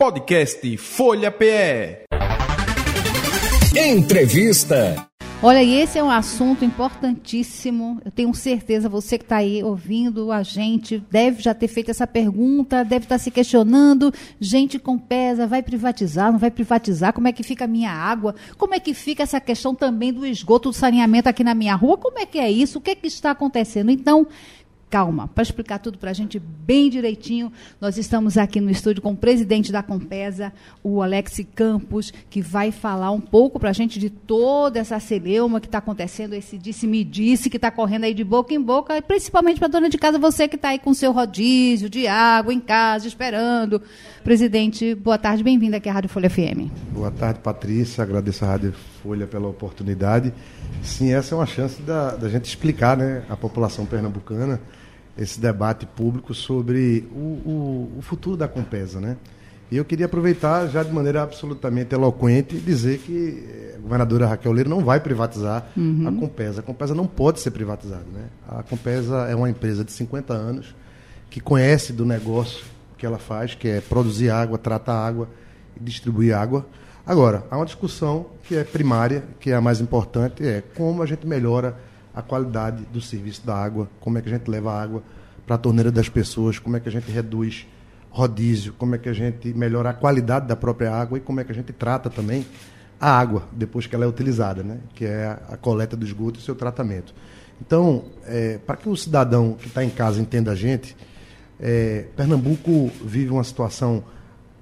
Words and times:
Podcast 0.00 0.78
Folha 0.78 1.30
PE. 1.30 2.06
Entrevista. 3.76 5.06
Olha, 5.42 5.62
e 5.62 5.74
esse 5.74 5.98
é 5.98 6.02
um 6.02 6.10
assunto 6.10 6.64
importantíssimo. 6.64 8.00
Eu 8.02 8.10
tenho 8.10 8.34
certeza, 8.34 8.88
você 8.88 9.18
que 9.18 9.24
está 9.24 9.36
aí 9.36 9.62
ouvindo 9.62 10.32
a 10.32 10.42
gente, 10.42 11.02
deve 11.10 11.42
já 11.42 11.52
ter 11.52 11.68
feito 11.68 11.90
essa 11.90 12.06
pergunta, 12.06 12.82
deve 12.82 13.04
estar 13.04 13.16
tá 13.16 13.18
se 13.18 13.30
questionando. 13.30 14.12
Gente 14.38 14.78
com 14.78 14.98
pesa, 14.98 15.46
vai 15.46 15.62
privatizar, 15.62 16.32
não 16.32 16.38
vai 16.38 16.50
privatizar? 16.50 17.12
Como 17.12 17.28
é 17.28 17.32
que 17.32 17.42
fica 17.42 17.64
a 17.64 17.68
minha 17.68 17.90
água? 17.90 18.34
Como 18.56 18.74
é 18.74 18.80
que 18.80 18.94
fica 18.94 19.22
essa 19.22 19.40
questão 19.40 19.74
também 19.74 20.12
do 20.12 20.26
esgoto, 20.26 20.70
do 20.70 20.74
saneamento 20.74 21.28
aqui 21.28 21.44
na 21.44 21.54
minha 21.54 21.74
rua? 21.74 21.98
Como 21.98 22.18
é 22.18 22.24
que 22.24 22.38
é 22.38 22.50
isso? 22.50 22.78
O 22.78 22.80
que, 22.80 22.90
é 22.90 22.94
que 22.94 23.06
está 23.06 23.30
acontecendo? 23.30 23.90
Então, 23.90 24.26
calma, 24.90 25.28
para 25.28 25.42
explicar 25.42 25.78
tudo 25.78 25.96
para 25.96 26.10
a 26.10 26.12
gente 26.12 26.40
bem 26.40 26.90
direitinho, 26.90 27.52
nós 27.80 27.96
estamos 27.96 28.36
aqui 28.36 28.60
no 28.60 28.70
estúdio 28.70 29.00
com 29.00 29.12
o 29.12 29.16
presidente 29.16 29.70
da 29.70 29.84
Compesa, 29.84 30.52
o 30.82 31.00
Alex 31.00 31.40
Campos, 31.54 32.12
que 32.28 32.42
vai 32.42 32.72
falar 32.72 33.12
um 33.12 33.20
pouco 33.20 33.60
para 33.60 33.70
a 33.70 33.72
gente 33.72 34.00
de 34.00 34.10
toda 34.10 34.80
essa 34.80 34.98
celeuma 34.98 35.60
que 35.60 35.68
está 35.68 35.78
acontecendo, 35.78 36.34
esse 36.34 36.58
disse-me-disse 36.58 37.48
que 37.48 37.56
está 37.56 37.70
correndo 37.70 38.02
aí 38.04 38.12
de 38.12 38.24
boca 38.24 38.52
em 38.52 38.60
boca, 38.60 38.96
e 38.96 39.00
principalmente 39.00 39.60
para 39.60 39.68
dona 39.68 39.88
de 39.88 39.96
casa, 39.96 40.18
você 40.18 40.48
que 40.48 40.56
está 40.56 40.70
aí 40.70 40.78
com 40.80 40.92
seu 40.92 41.12
rodízio 41.12 41.88
de 41.88 42.08
água 42.08 42.52
em 42.52 42.60
casa, 42.60 43.06
esperando. 43.06 43.80
Presidente, 44.24 44.96
boa 44.96 45.16
tarde, 45.16 45.44
bem-vindo 45.44 45.76
aqui 45.76 45.88
à 45.88 45.92
Rádio 45.92 46.10
Folha 46.10 46.28
FM. 46.28 46.68
Boa 46.92 47.12
tarde, 47.12 47.38
Patrícia, 47.38 48.02
agradeço 48.02 48.44
a 48.44 48.48
Rádio 48.48 48.74
Folha 49.02 49.26
pela 49.28 49.46
oportunidade. 49.46 50.34
Sim, 50.82 51.12
essa 51.12 51.34
é 51.34 51.38
uma 51.38 51.46
chance 51.46 51.80
da, 51.80 52.16
da 52.16 52.28
gente 52.28 52.46
explicar 52.46 52.96
né, 52.96 53.22
à 53.30 53.36
população 53.36 53.86
pernambucana 53.86 54.60
esse 55.20 55.38
debate 55.38 55.84
público 55.84 56.32
sobre 56.32 57.06
o, 57.12 57.18
o, 57.18 57.92
o, 57.98 58.02
futuro 58.02 58.38
da 58.38 58.48
Compesa, 58.48 58.98
né? 58.98 59.18
E 59.70 59.76
eu 59.76 59.84
queria 59.84 60.06
aproveitar 60.06 60.66
já 60.66 60.82
de 60.82 60.90
maneira 60.90 61.22
absolutamente 61.22 61.94
eloquente 61.94 62.58
dizer 62.58 62.98
que 62.98 63.74
a 63.76 63.78
governadora 63.78 64.26
Raquel 64.26 64.50
Leira 64.50 64.68
não 64.68 64.80
vai 64.82 64.98
privatizar 64.98 65.68
uhum. 65.76 66.08
a 66.08 66.12
Compesa. 66.12 66.60
A 66.60 66.62
Compesa 66.62 66.94
não 66.94 67.06
pode 67.06 67.38
ser 67.38 67.50
privatizada, 67.50 68.06
né? 68.12 68.24
A 68.48 68.62
Compesa 68.62 69.28
é 69.28 69.34
uma 69.36 69.48
empresa 69.48 69.84
de 69.84 69.92
50 69.92 70.32
anos 70.32 70.74
que 71.28 71.38
conhece 71.38 71.92
do 71.92 72.04
negócio 72.04 72.64
que 72.96 73.04
ela 73.04 73.18
faz, 73.18 73.54
que 73.54 73.68
é 73.68 73.80
produzir 73.80 74.30
água, 74.30 74.58
tratar 74.58 74.94
água 74.94 75.28
e 75.78 75.84
distribuir 75.84 76.34
água. 76.34 76.66
Agora, 77.06 77.44
há 77.50 77.56
uma 77.56 77.66
discussão 77.66 78.26
que 78.42 78.56
é 78.56 78.64
primária, 78.64 79.22
que 79.38 79.50
é 79.50 79.54
a 79.54 79.60
mais 79.60 79.80
importante, 79.80 80.44
é 80.44 80.62
como 80.74 81.02
a 81.02 81.06
gente 81.06 81.26
melhora 81.26 81.76
a 82.14 82.22
qualidade 82.22 82.84
do 82.92 83.00
serviço 83.00 83.46
da 83.46 83.54
água, 83.54 83.88
como 84.00 84.18
é 84.18 84.22
que 84.22 84.28
a 84.28 84.32
gente 84.32 84.48
leva 84.48 84.72
a 84.72 84.82
água 84.82 85.02
para 85.46 85.56
a 85.56 85.58
torneira 85.58 85.90
das 85.90 86.08
pessoas, 86.08 86.58
como 86.58 86.76
é 86.76 86.80
que 86.80 86.88
a 86.88 86.92
gente 86.92 87.10
reduz 87.10 87.66
rodízio, 88.10 88.72
como 88.72 88.94
é 88.94 88.98
que 88.98 89.08
a 89.08 89.12
gente 89.12 89.54
melhora 89.54 89.90
a 89.90 89.92
qualidade 89.92 90.46
da 90.46 90.56
própria 90.56 90.92
água 90.92 91.18
e 91.18 91.20
como 91.20 91.40
é 91.40 91.44
que 91.44 91.52
a 91.52 91.54
gente 91.54 91.72
trata 91.72 92.10
também 92.10 92.44
a 93.00 93.10
água 93.18 93.44
depois 93.52 93.86
que 93.86 93.94
ela 93.94 94.04
é 94.04 94.08
utilizada, 94.08 94.62
né? 94.62 94.78
que 94.94 95.04
é 95.04 95.38
a, 95.48 95.56
coleta 95.56 95.96
do 95.96 96.04
esgoto 96.04 96.38
e 96.38 96.42
o 96.42 96.44
seu 96.44 96.54
tratamento. 96.54 97.14
Então, 97.60 98.04
é, 98.26 98.58
para 98.58 98.76
que 98.76 98.88
o 98.88 98.96
cidadão 98.96 99.54
que 99.54 99.68
está 99.68 99.84
em 99.84 99.90
casa 99.90 100.20
entenda 100.20 100.50
a 100.50 100.54
gente, 100.54 100.96
é, 101.58 102.06
Pernambuco 102.16 102.90
vive 103.04 103.30
uma 103.30 103.44
situação, 103.44 104.02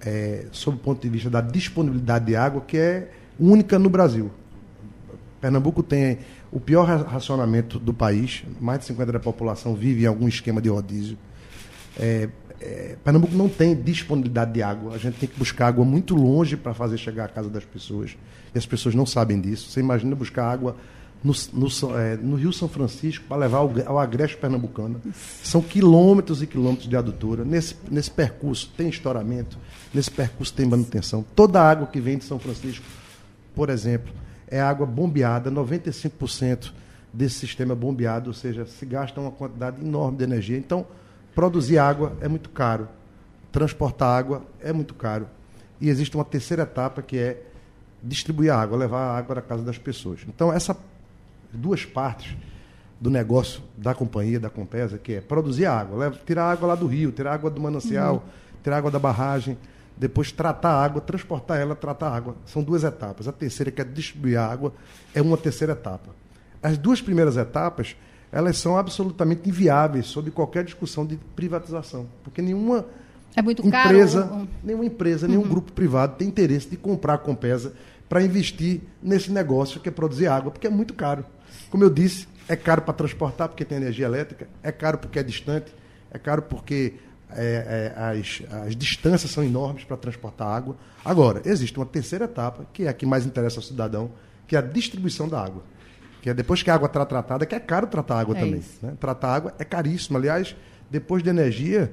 é, 0.01 0.47
sob 0.53 0.77
o 0.77 0.81
ponto 0.81 1.01
de 1.01 1.09
vista 1.09 1.31
da 1.31 1.41
disponibilidade 1.41 2.27
de 2.27 2.37
água, 2.37 2.61
que 2.61 2.77
é 2.77 3.11
única 3.39 3.79
no 3.79 3.89
Brasil. 3.89 4.31
Pernambuco 5.41 5.83
tem 5.83 6.19
o 6.51 6.59
pior 6.59 6.85
racionamento 6.85 7.79
do 7.79 7.93
país, 7.93 8.43
mais 8.61 8.81
de 8.81 8.93
50% 8.93 9.13
da 9.13 9.21
população 9.21 9.75
vive 9.75 10.05
em 10.05 10.07
algum 10.07 10.27
esquema 10.27 10.61
de 10.61 10.69
rodízio. 10.69 11.19
É, 11.99 12.29
é, 12.61 12.97
Pernambuco 13.05 13.35
não 13.35 13.49
tem 13.49 13.75
disponibilidade 13.75 14.53
de 14.53 14.63
água. 14.63 14.95
A 14.95 14.99
gente 14.99 15.19
tem 15.19 15.29
que 15.29 15.39
buscar 15.39 15.69
água 15.69 15.85
muito 15.85 16.15
longe 16.15 16.57
para 16.57 16.75
fazer 16.75 16.97
chegar 16.99 17.27
à 17.27 17.29
casa 17.29 17.49
das 17.49 17.65
pessoas. 17.65 18.17
E 18.55 18.59
as 18.59 18.67
pessoas 18.67 18.95
não 18.95 19.07
sabem 19.07 19.41
disso. 19.41 19.71
Você 19.71 19.81
imagina 19.81 20.17
buscar 20.17 20.51
água 20.51 20.75
no, 21.23 21.35
no, 21.53 21.99
é, 21.99 22.17
no 22.17 22.37
Rio 22.37 22.53
São 22.53 22.69
Francisco 22.69 23.25
para 23.29 23.37
levar 23.37 23.59
ao, 23.59 23.73
ao 23.87 23.99
agreste 23.99 24.37
pernambucano. 24.37 25.01
São 25.43 25.61
quilômetros 25.61 26.43
e 26.43 26.47
quilômetros 26.47 26.89
de 26.89 26.97
adutora. 26.97 27.45
Nesse, 27.45 27.77
nesse 27.91 28.11
percurso 28.11 28.73
tem 28.77 28.89
estouramento, 28.89 29.59
nesse 29.93 30.11
percurso 30.11 30.53
tem 30.53 30.67
manutenção. 30.67 31.25
Toda 31.35 31.61
a 31.61 31.71
água 31.71 31.87
que 31.87 32.01
vem 32.01 32.19
de 32.19 32.25
São 32.25 32.39
Francisco, 32.39 32.85
por 33.55 33.71
exemplo, 33.71 34.13
é 34.51 34.61
água 34.61 34.87
bombeada, 34.87 35.51
95% 35.51 36.73
desse 37.13 37.37
sistema 37.37 37.73
é 37.73 37.77
bombeado, 37.77 38.31
ou 38.31 38.35
seja, 38.35 38.67
se 38.67 38.85
gasta 38.87 39.21
uma 39.21 39.31
quantidade 39.31 39.81
enorme 39.81 40.19
de 40.19 40.25
energia. 40.25 40.59
Então, 40.59 40.87
produzir 41.35 41.79
água 41.79 42.17
é 42.21 42.29
muito 42.29 42.51
caro, 42.51 42.89
transportar 43.53 44.19
água 44.19 44.43
é 44.61 44.73
muito 44.73 44.95
caro. 44.95 45.27
E 45.81 45.89
existe 45.89 46.17
uma 46.17 46.25
terceira 46.25 46.65
etapa 46.65 47.03
que 47.03 47.19
é 47.19 47.43
distribuir 48.03 48.53
a 48.53 48.61
água, 48.61 48.77
levar 48.77 49.01
a 49.01 49.19
água 49.19 49.39
à 49.39 49.43
casa 49.43 49.63
das 49.63 49.79
pessoas. 49.79 50.21
Então, 50.29 50.53
essas 50.53 50.77
duas 51.53 51.85
partes 51.85 52.37
do 53.01 53.11
negócio 53.11 53.63
da 53.77 53.95
companhia, 53.95 54.41
da 54.41 54.51
Compesa, 54.51 54.99
que 54.99 55.15
é 55.15 55.21
produzir 55.21 55.67
água, 55.67 56.13
tirar 56.27 56.51
água 56.51 56.69
lá 56.69 56.75
do 56.75 56.87
rio, 56.87 57.13
tirar 57.13 57.35
água 57.35 57.51
do 57.51 57.61
manancial, 57.61 58.15
uhum. 58.15 58.21
tirar 58.63 58.79
água 58.79 58.91
da 58.91 58.99
barragem, 58.99 59.57
depois 59.99 60.31
tratar 60.31 60.71
a 60.71 60.85
água, 60.85 61.01
transportar 61.01 61.59
ela, 61.59 61.75
tratar 61.75 62.09
a 62.09 62.17
água. 62.17 62.37
São 62.47 62.63
duas 62.63 62.85
etapas. 62.85 63.27
A 63.27 63.33
terceira, 63.33 63.71
que 63.71 63.81
é 63.81 63.85
distribuir 63.85 64.39
a 64.39 64.47
água, 64.47 64.73
é 65.15 65.21
uma 65.21 65.37
terceira 65.37 65.73
etapa. 65.73 66.15
As 66.63 66.79
duas 66.79 67.01
primeiras 67.01 67.37
etapas, 67.37 67.97
elas 68.31 68.59
são 68.59 68.77
absolutamente 68.77 69.49
inviáveis 69.49 70.07
sob 70.07 70.31
qualquer 70.31 70.65
discussão 70.65 71.05
de 71.05 71.17
privatização, 71.35 72.07
porque 72.23 72.43
nenhuma 72.43 72.87
é 73.37 73.41
empresa, 73.41 74.27
caro. 74.27 74.49
nenhuma 74.63 74.85
empresa, 74.85 75.29
nenhum 75.29 75.43
uhum. 75.43 75.49
grupo 75.49 75.73
privado 75.73 76.17
tem 76.17 76.29
interesse 76.29 76.69
de 76.69 76.77
comprar 76.77 77.15
a 77.15 77.19
Compesa 77.19 77.73
para 78.09 78.23
investir 78.23 78.81
nesse 79.03 79.31
negócio 79.31 79.81
que 79.81 79.89
é 79.89 79.93
produzir 79.93 80.27
água, 80.29 80.51
porque 80.51 80.67
é 80.67 80.71
muito 80.71 80.95
caro. 80.95 81.25
Como 81.71 81.85
eu 81.85 81.91
disse, 81.91 82.27
é 82.49 82.57
caro 82.57 82.83
para 82.83 82.95
transportar 82.95 83.49
porque 83.49 83.65
tem 83.65 83.79
energia 83.79 84.07
elétrica, 84.07 84.49
é 84.63 84.73
caro 84.73 84.99
porque 84.99 85.19
é 85.19 85.23
distante, 85.23 85.73
é 86.11 86.19
caro 86.19 86.43
porque 86.43 86.95
é, 87.31 87.93
é, 87.97 88.03
as, 88.03 88.43
as 88.67 88.77
distâncias 88.77 89.31
são 89.31 89.45
enormes 89.45 89.85
para 89.85 89.97
transportar 89.97 90.49
água. 90.49 90.77
Agora, 91.05 91.43
existe 91.45 91.77
uma 91.79 91.87
terceira 91.87 92.25
etapa, 92.25 92.67
que 92.73 92.85
é 92.85 92.89
a 92.89 92.93
que 92.93 93.07
mais 93.07 93.27
interessa 93.27 93.59
ao 93.59 93.63
cidadão, 93.63 94.11
que 94.47 94.57
é 94.57 94.59
a 94.59 94.63
distribuição 94.63 95.29
da 95.29 95.43
água. 95.43 95.63
Que 96.23 96.31
é 96.31 96.35
depois 96.35 96.63
que 96.63 96.71
a 96.71 96.75
água 96.75 96.87
está 96.87 97.05
tratada, 97.05 97.47
que 97.47 97.55
é 97.55 97.61
caro 97.61 97.87
tratar 97.87 98.21
água 98.21 98.37
é 98.37 98.41
também. 98.41 98.63
Né? 98.83 98.95
Tratar 98.99 99.35
água 99.35 99.55
é 99.59 99.65
caríssimo. 99.65 100.19
Aliás, 100.19 100.57
depois 100.91 101.23
de 101.23 101.29
energia, 101.29 101.93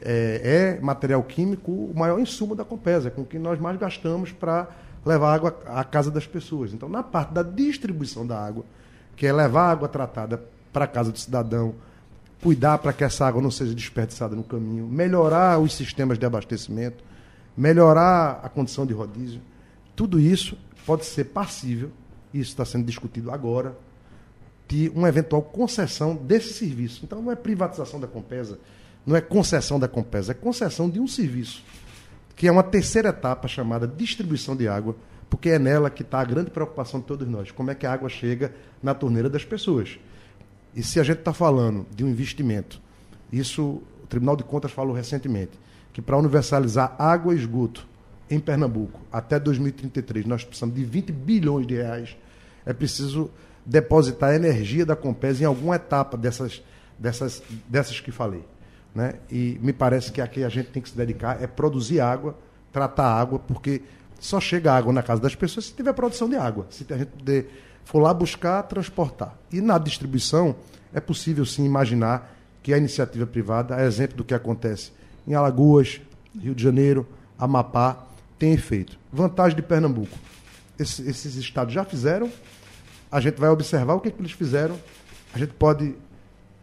é, 0.00 0.76
é, 0.78 0.80
material 0.80 1.22
químico 1.22 1.72
o 1.72 1.92
maior 1.94 2.18
insumo 2.18 2.54
da 2.54 2.64
Compesa, 2.64 3.10
com 3.10 3.24
que 3.24 3.38
nós 3.38 3.58
mais 3.58 3.78
gastamos 3.78 4.32
para 4.32 4.68
levar 5.04 5.34
água 5.34 5.58
à 5.66 5.84
casa 5.84 6.10
das 6.10 6.26
pessoas. 6.26 6.72
Então, 6.72 6.88
na 6.88 7.02
parte 7.02 7.32
da 7.32 7.42
distribuição 7.42 8.26
da 8.26 8.38
água, 8.38 8.64
que 9.14 9.26
é 9.26 9.32
levar 9.32 9.62
a 9.62 9.70
água 9.70 9.88
tratada 9.88 10.42
para 10.72 10.84
a 10.84 10.88
casa 10.88 11.10
do 11.10 11.18
cidadão, 11.18 11.74
cuidar 12.42 12.78
para 12.78 12.92
que 12.92 13.04
essa 13.04 13.26
água 13.26 13.40
não 13.40 13.50
seja 13.50 13.74
desperdiçada 13.74 14.36
no 14.36 14.44
caminho, 14.44 14.86
melhorar 14.86 15.58
os 15.58 15.74
sistemas 15.74 16.18
de 16.18 16.26
abastecimento, 16.26 17.02
melhorar 17.56 18.40
a 18.42 18.48
condição 18.48 18.86
de 18.86 18.92
rodízio. 18.92 19.40
Tudo 19.94 20.20
isso 20.20 20.56
pode 20.84 21.04
ser 21.04 21.24
passível, 21.24 21.90
isso 22.32 22.50
está 22.50 22.64
sendo 22.64 22.84
discutido 22.84 23.30
agora, 23.30 23.76
de 24.68 24.90
uma 24.94 25.08
eventual 25.08 25.42
concessão 25.42 26.14
desse 26.14 26.52
serviço. 26.52 27.00
Então 27.04 27.22
não 27.22 27.32
é 27.32 27.36
privatização 27.36 27.98
da 27.98 28.06
Compesa, 28.06 28.58
não 29.06 29.16
é 29.16 29.20
concessão 29.20 29.78
da 29.78 29.88
Compesa, 29.88 30.32
é 30.32 30.34
concessão 30.34 30.90
de 30.90 31.00
um 31.00 31.06
serviço, 31.06 31.64
que 32.34 32.46
é 32.46 32.52
uma 32.52 32.62
terceira 32.62 33.08
etapa 33.08 33.48
chamada 33.48 33.86
distribuição 33.86 34.54
de 34.54 34.68
água, 34.68 34.96
porque 35.30 35.50
é 35.50 35.58
nela 35.58 35.90
que 35.90 36.02
está 36.02 36.20
a 36.20 36.24
grande 36.24 36.50
preocupação 36.50 37.00
de 37.00 37.06
todos 37.06 37.26
nós. 37.26 37.50
Como 37.50 37.70
é 37.70 37.74
que 37.74 37.86
a 37.86 37.92
água 37.92 38.08
chega 38.08 38.54
na 38.82 38.94
torneira 38.94 39.30
das 39.30 39.44
pessoas? 39.44 39.98
E 40.76 40.82
se 40.82 41.00
a 41.00 41.02
gente 41.02 41.20
está 41.20 41.32
falando 41.32 41.86
de 41.96 42.04
um 42.04 42.08
investimento, 42.08 42.82
isso 43.32 43.82
o 44.04 44.06
Tribunal 44.06 44.36
de 44.36 44.44
Contas 44.44 44.70
falou 44.70 44.94
recentemente, 44.94 45.58
que 45.92 46.02
para 46.02 46.18
universalizar 46.18 46.94
água 46.98 47.34
e 47.34 47.38
esgoto 47.38 47.88
em 48.28 48.38
Pernambuco 48.38 49.00
até 49.10 49.40
2033 49.40 50.26
nós 50.26 50.44
precisamos 50.44 50.74
de 50.74 50.84
20 50.84 51.12
bilhões 51.12 51.66
de 51.66 51.76
reais, 51.76 52.16
é 52.66 52.74
preciso 52.74 53.30
depositar 53.64 54.30
a 54.30 54.36
energia 54.36 54.84
da 54.84 54.94
Compes 54.94 55.40
em 55.40 55.44
alguma 55.44 55.76
etapa 55.76 56.16
dessas, 56.16 56.62
dessas, 56.98 57.42
dessas 57.66 57.98
que 57.98 58.12
falei. 58.12 58.44
Né? 58.94 59.14
E 59.30 59.58
me 59.62 59.72
parece 59.72 60.12
que 60.12 60.20
aqui 60.20 60.44
a 60.44 60.48
gente 60.48 60.70
tem 60.70 60.82
que 60.82 60.90
se 60.90 60.96
dedicar 60.96 61.42
é 61.42 61.46
produzir 61.46 62.00
água, 62.00 62.36
tratar 62.70 63.06
água, 63.06 63.38
porque 63.38 63.82
só 64.20 64.38
chega 64.40 64.72
água 64.72 64.92
na 64.92 65.02
casa 65.02 65.22
das 65.22 65.34
pessoas 65.34 65.66
se 65.66 65.72
tiver 65.72 65.92
produção 65.94 66.28
de 66.28 66.36
água, 66.36 66.66
se 66.68 66.86
a 66.90 66.98
gente 66.98 67.08
puder 67.08 67.46
for 67.86 68.00
lá 68.00 68.12
buscar, 68.12 68.62
transportar. 68.64 69.34
E 69.50 69.62
na 69.62 69.78
distribuição, 69.78 70.54
é 70.92 71.00
possível 71.00 71.46
sim 71.46 71.64
imaginar 71.64 72.36
que 72.62 72.74
a 72.74 72.76
iniciativa 72.76 73.26
privada, 73.26 73.76
a 73.76 73.84
exemplo 73.84 74.18
do 74.18 74.24
que 74.24 74.34
acontece 74.34 74.92
em 75.26 75.34
Alagoas, 75.34 76.00
Rio 76.38 76.54
de 76.54 76.62
Janeiro, 76.62 77.06
Amapá, 77.38 78.04
tem 78.38 78.52
efeito. 78.52 78.98
Vantagem 79.10 79.56
de 79.56 79.62
Pernambuco. 79.62 80.18
Esses, 80.78 81.06
esses 81.06 81.36
estados 81.36 81.72
já 81.72 81.84
fizeram, 81.84 82.30
a 83.10 83.20
gente 83.20 83.40
vai 83.40 83.48
observar 83.48 83.94
o 83.94 84.00
que, 84.00 84.10
que 84.10 84.20
eles 84.20 84.32
fizeram, 84.32 84.76
a 85.32 85.38
gente 85.38 85.54
pode 85.54 85.94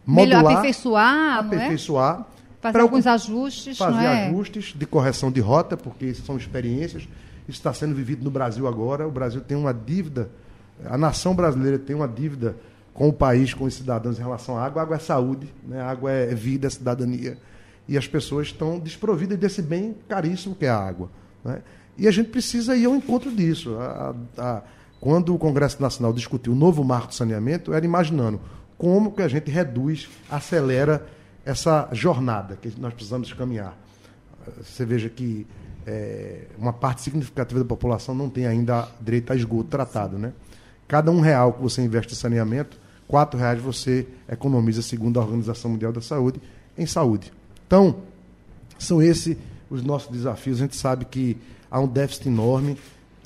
modular, 0.06 0.42
Melhor 0.42 0.52
aperfeiçoar, 0.52 1.38
aperfeiçoar 1.38 2.18
não 2.18 2.26
é? 2.30 2.34
Fazer 2.60 2.80
alguns 2.80 3.06
ajustes, 3.06 3.76
fazer 3.76 4.04
é? 4.04 4.26
ajustes 4.26 4.74
de 4.74 4.86
correção 4.86 5.30
de 5.30 5.40
rota, 5.40 5.76
porque 5.76 6.14
são 6.14 6.36
experiências. 6.36 7.02
Isso 7.46 7.58
está 7.58 7.74
sendo 7.74 7.94
vivido 7.94 8.24
no 8.24 8.30
Brasil 8.30 8.66
agora. 8.66 9.06
O 9.06 9.10
Brasil 9.10 9.42
tem 9.42 9.54
uma 9.54 9.74
dívida, 9.74 10.30
a 10.84 10.98
nação 10.98 11.34
brasileira 11.34 11.78
tem 11.78 11.94
uma 11.94 12.08
dívida 12.08 12.56
com 12.92 13.08
o 13.08 13.12
país, 13.12 13.52
com 13.52 13.64
os 13.64 13.74
cidadãos 13.74 14.18
em 14.18 14.22
relação 14.22 14.56
à 14.56 14.64
água. 14.64 14.82
A 14.82 14.84
água 14.84 14.96
é 14.96 14.98
saúde, 15.00 15.52
né? 15.66 15.80
a 15.80 15.90
água 15.90 16.10
é 16.10 16.34
vida, 16.34 16.66
é 16.66 16.70
cidadania. 16.70 17.38
E 17.88 17.98
as 17.98 18.06
pessoas 18.06 18.46
estão 18.46 18.78
desprovidas 18.78 19.38
desse 19.38 19.60
bem 19.60 19.96
caríssimo 20.08 20.54
que 20.54 20.64
é 20.64 20.70
a 20.70 20.78
água. 20.78 21.10
Né? 21.44 21.60
E 21.98 22.08
a 22.08 22.10
gente 22.10 22.30
precisa 22.30 22.76
ir 22.76 22.86
ao 22.86 22.94
encontro 22.94 23.30
disso. 23.30 23.76
A, 23.78 24.14
a, 24.38 24.62
quando 25.00 25.34
o 25.34 25.38
Congresso 25.38 25.82
Nacional 25.82 26.12
discutiu 26.12 26.52
o 26.52 26.56
novo 26.56 26.82
marco 26.82 27.08
de 27.08 27.14
saneamento, 27.14 27.72
era 27.72 27.84
imaginando 27.84 28.40
como 28.78 29.12
que 29.12 29.22
a 29.22 29.28
gente 29.28 29.50
reduz, 29.50 30.08
acelera 30.30 31.06
essa 31.44 31.88
jornada 31.92 32.56
que 32.56 32.72
nós 32.80 32.94
precisamos 32.94 33.32
caminhar. 33.32 33.76
Você 34.62 34.84
veja 34.84 35.08
que 35.08 35.46
é, 35.86 36.46
uma 36.58 36.72
parte 36.72 37.02
significativa 37.02 37.60
da 37.60 37.66
população 37.66 38.14
não 38.14 38.30
tem 38.30 38.46
ainda 38.46 38.88
direito 39.00 39.32
a 39.32 39.36
esgoto 39.36 39.64
tratado, 39.64 40.18
né? 40.18 40.32
Cada 40.94 41.10
um 41.10 41.18
real 41.18 41.54
que 41.54 41.60
você 41.60 41.82
investe 41.82 42.12
em 42.12 42.16
saneamento, 42.16 42.78
quatro 43.08 43.36
reais 43.36 43.60
você 43.60 44.06
economiza, 44.28 44.80
segundo 44.80 45.18
a 45.18 45.24
Organização 45.24 45.72
Mundial 45.72 45.92
da 45.92 46.00
Saúde, 46.00 46.40
em 46.78 46.86
saúde. 46.86 47.32
Então, 47.66 47.96
são 48.78 49.02
esses 49.02 49.36
os 49.68 49.82
nossos 49.82 50.08
desafios. 50.12 50.58
A 50.58 50.62
gente 50.62 50.76
sabe 50.76 51.04
que 51.04 51.36
há 51.68 51.80
um 51.80 51.88
déficit 51.88 52.28
enorme, 52.28 52.78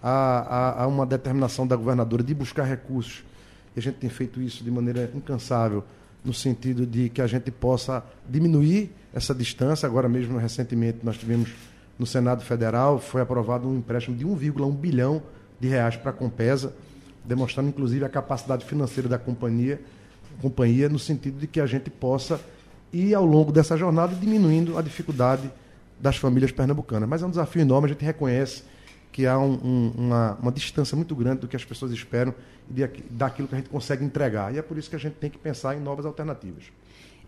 há, 0.02 0.38
há, 0.78 0.82
há 0.84 0.86
uma 0.86 1.04
determinação 1.04 1.66
da 1.66 1.76
governadora 1.76 2.22
de 2.22 2.32
buscar 2.32 2.64
recursos. 2.64 3.22
E 3.76 3.80
a 3.80 3.82
gente 3.82 3.96
tem 3.96 4.08
feito 4.08 4.40
isso 4.40 4.64
de 4.64 4.70
maneira 4.70 5.10
incansável 5.14 5.84
no 6.24 6.32
sentido 6.32 6.86
de 6.86 7.10
que 7.10 7.20
a 7.20 7.26
gente 7.26 7.50
possa 7.50 8.02
diminuir 8.26 8.90
essa 9.12 9.34
distância. 9.34 9.86
Agora 9.86 10.08
mesmo, 10.08 10.38
recentemente, 10.38 11.00
nós 11.02 11.18
tivemos 11.18 11.50
no 11.98 12.06
Senado 12.06 12.42
Federal, 12.42 12.98
foi 12.98 13.20
aprovado 13.20 13.68
um 13.68 13.76
empréstimo 13.76 14.16
de 14.16 14.24
1,1 14.24 14.74
bilhão 14.74 15.22
de 15.60 15.68
reais 15.68 15.96
para 15.96 16.12
a 16.12 16.14
Compesa, 16.14 16.72
demonstrando 17.28 17.68
inclusive 17.68 18.04
a 18.04 18.08
capacidade 18.08 18.64
financeira 18.64 19.08
da 19.08 19.18
companhia, 19.18 19.80
companhia 20.40 20.88
no 20.88 20.98
sentido 20.98 21.38
de 21.38 21.46
que 21.46 21.60
a 21.60 21.66
gente 21.66 21.90
possa 21.90 22.40
ir 22.92 23.14
ao 23.14 23.24
longo 23.24 23.52
dessa 23.52 23.76
jornada 23.76 24.14
diminuindo 24.14 24.78
a 24.78 24.82
dificuldade 24.82 25.50
das 26.00 26.16
famílias 26.16 26.50
pernambucanas. 26.50 27.08
Mas 27.08 27.22
é 27.22 27.26
um 27.26 27.30
desafio 27.30 27.60
enorme, 27.60 27.86
a 27.86 27.88
gente 27.92 28.04
reconhece 28.04 28.62
que 29.12 29.26
há 29.26 29.38
um, 29.38 29.52
um, 29.52 29.92
uma, 29.96 30.38
uma 30.40 30.52
distância 30.52 30.96
muito 30.96 31.14
grande 31.14 31.40
do 31.40 31.48
que 31.48 31.56
as 31.56 31.64
pessoas 31.64 31.92
esperam 31.92 32.34
e 32.74 32.86
daquilo 33.10 33.46
que 33.46 33.54
a 33.54 33.58
gente 33.58 33.68
consegue 33.68 34.04
entregar. 34.04 34.54
E 34.54 34.58
é 34.58 34.62
por 34.62 34.78
isso 34.78 34.88
que 34.88 34.96
a 34.96 34.98
gente 34.98 35.14
tem 35.14 35.30
que 35.30 35.38
pensar 35.38 35.76
em 35.76 35.80
novas 35.80 36.06
alternativas. 36.06 36.64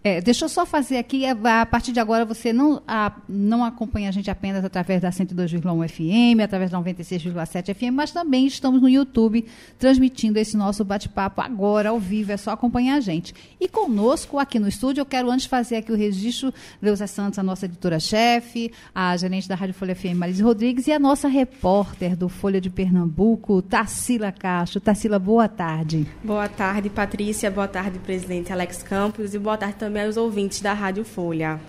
É, 0.02 0.18
deixa 0.18 0.46
eu 0.46 0.48
só 0.48 0.64
fazer 0.64 0.96
aqui, 0.96 1.26
é, 1.26 1.32
a 1.32 1.66
partir 1.66 1.92
de 1.92 2.00
agora 2.00 2.24
você 2.24 2.54
não, 2.54 2.82
a, 2.88 3.12
não 3.28 3.62
acompanha 3.62 4.08
a 4.08 4.12
gente 4.12 4.30
apenas 4.30 4.64
através 4.64 5.02
da 5.02 5.10
102,1 5.10 5.88
FM, 5.88 6.40
através 6.42 6.70
da 6.70 6.78
96,7 6.78 7.74
FM, 7.74 7.92
mas 7.92 8.10
também 8.10 8.46
estamos 8.46 8.80
no 8.80 8.88
YouTube 8.88 9.44
transmitindo 9.78 10.38
esse 10.38 10.56
nosso 10.56 10.84
bate-papo 10.84 11.42
agora, 11.42 11.90
ao 11.90 11.98
vivo, 11.98 12.32
é 12.32 12.38
só 12.38 12.50
acompanhar 12.52 12.96
a 12.96 13.00
gente. 13.00 13.34
E 13.60 13.68
conosco 13.68 14.38
aqui 14.38 14.58
no 14.58 14.68
estúdio, 14.68 15.02
eu 15.02 15.06
quero 15.06 15.30
antes 15.30 15.44
fazer 15.44 15.76
aqui 15.76 15.92
o 15.92 15.96
registro, 15.96 16.52
Leusa 16.80 17.06
Santos, 17.06 17.38
a 17.38 17.42
nossa 17.42 17.66
editora-chefe, 17.66 18.72
a 18.94 19.14
gerente 19.18 19.46
da 19.46 19.54
Rádio 19.54 19.74
Folha 19.74 19.94
FM, 19.94 20.16
Marise 20.16 20.42
Rodrigues, 20.42 20.86
e 20.86 20.92
a 20.92 20.98
nossa 20.98 21.28
repórter 21.28 22.16
do 22.16 22.28
Folha 22.28 22.60
de 22.60 22.70
Pernambuco, 22.70 23.60
Tarsila 23.60 24.32
Castro. 24.32 24.80
Tarsila, 24.80 25.18
boa 25.18 25.46
tarde. 25.46 26.06
Boa 26.24 26.48
tarde, 26.48 26.88
Patrícia, 26.88 27.50
boa 27.50 27.68
tarde, 27.68 27.98
presidente 27.98 28.50
Alex 28.50 28.82
Campos, 28.82 29.34
e 29.34 29.38
boa 29.38 29.58
tarde 29.58 29.74
também 29.74 29.89
também 29.90 30.04
aos 30.04 30.16
ouvintes 30.16 30.60
da 30.60 30.72
Rádio 30.72 31.04
Folha. 31.04 31.60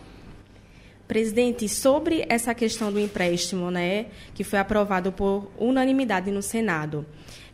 Presidente, 1.08 1.68
sobre 1.68 2.24
essa 2.30 2.54
questão 2.54 2.94
do 2.94 3.00
empréstimo, 3.00 3.72
né, 3.72 4.06
que 4.36 4.44
foi 4.44 4.60
aprovado 4.60 5.12
por 5.12 5.52
unanimidade 5.58 6.30
no 6.30 6.44
Senado, 6.44 7.04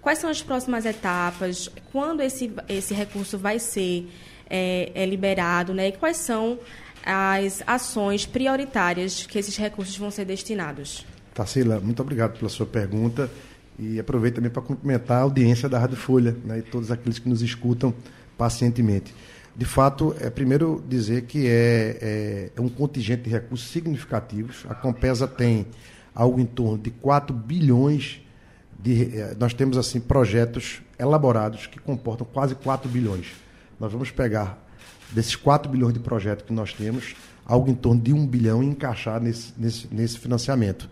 quais 0.02 0.20
são 0.20 0.30
as 0.30 0.42
próximas 0.42 0.86
etapas? 0.86 1.70
Quando 1.90 2.22
esse, 2.22 2.52
esse 2.68 2.94
recurso 2.94 3.38
vai 3.38 3.60
ser 3.60 4.12
é, 4.50 4.92
é 4.94 5.06
liberado? 5.06 5.74
Né, 5.74 5.88
e 5.88 5.92
quais 5.94 6.18
são 6.18 6.60
as 7.06 7.64
ações 7.66 8.26
prioritárias 8.26 9.26
que 9.26 9.40
esses 9.40 9.56
recursos 9.56 9.98
vão 9.98 10.12
ser 10.12 10.26
destinados? 10.26 11.06
Tarsila, 11.34 11.80
muito 11.80 12.02
obrigado 12.02 12.38
pela 12.38 12.50
sua 12.50 12.66
pergunta 12.66 13.32
e 13.80 14.02
aproveito 14.02 14.36
também 14.36 14.52
para 14.52 14.62
cumprimentar 14.62 15.20
a 15.20 15.22
audiência 15.22 15.70
da 15.70 15.80
Rádio 15.80 15.96
Folha 15.96 16.36
né, 16.44 16.60
e 16.60 16.62
todos 16.62 16.92
aqueles 16.92 17.20
que 17.20 17.30
nos 17.30 17.42
escutam 17.42 17.94
pacientemente 18.38 19.14
de 19.58 19.66
fato, 19.66 20.16
é 20.20 20.30
primeiro 20.30 20.84
dizer 20.88 21.24
que 21.24 21.48
é, 21.48 21.98
é, 22.00 22.52
é, 22.56 22.62
um 22.62 22.70
contingente 22.70 23.24
de 23.24 23.32
recursos 23.32 23.72
significativos. 23.72 24.64
A 24.70 24.76
Compesa 24.76 25.28
tem 25.28 25.66
algo 26.14 26.40
em 26.40 26.46
torno 26.46 26.78
de 26.78 26.92
4 26.92 27.36
bilhões 27.36 28.22
de. 28.80 29.18
É, 29.20 29.36
nós 29.40 29.56
temos 29.56 29.76
assim 29.76 30.00
projetos 30.00 30.84
elaborados 31.00 31.66
que 31.66 31.80
comportam 31.80 32.28
quase 32.32 32.54
4 32.54 32.88
bilhões. 32.88 33.32
Nós 33.80 33.92
vamos 33.92 34.12
pegar 34.12 34.64
desses 35.12 35.36
4 35.36 35.72
bilhões 35.72 35.96
de 35.96 36.00
projetos 36.00 36.46
que 36.46 36.54
nós 36.54 36.72
temos, 36.72 37.16
algo 37.44 37.68
em 37.68 37.76
torno 37.76 38.00
de 38.00 38.14
1 38.14 38.28
bilhão 38.28 38.62
e 38.62 38.68
encaixar 38.68 39.20
nesse, 39.20 39.54
nesse, 39.58 39.88
nesse 39.92 40.20
financiamento. 40.20 40.88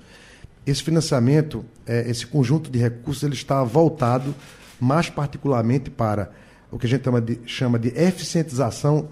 Esse 0.65 0.81
financiamento, 0.81 1.63
é, 1.85 2.09
esse 2.09 2.25
conjunto 2.25 2.71
de 2.71 2.79
recursos, 2.79 3.21
ele 3.21 3.35
está 3.35 3.63
voltado 3.63 4.33
mais 4.81 5.07
particularmente 5.07 5.91
para 5.91 6.31
o 6.75 6.77
que 6.77 6.87
a 6.87 6.89
gente 6.89 7.05
chama 7.05 7.21
de, 7.21 7.39
chama 7.45 7.79
de 7.79 7.87
eficientização 7.97 9.07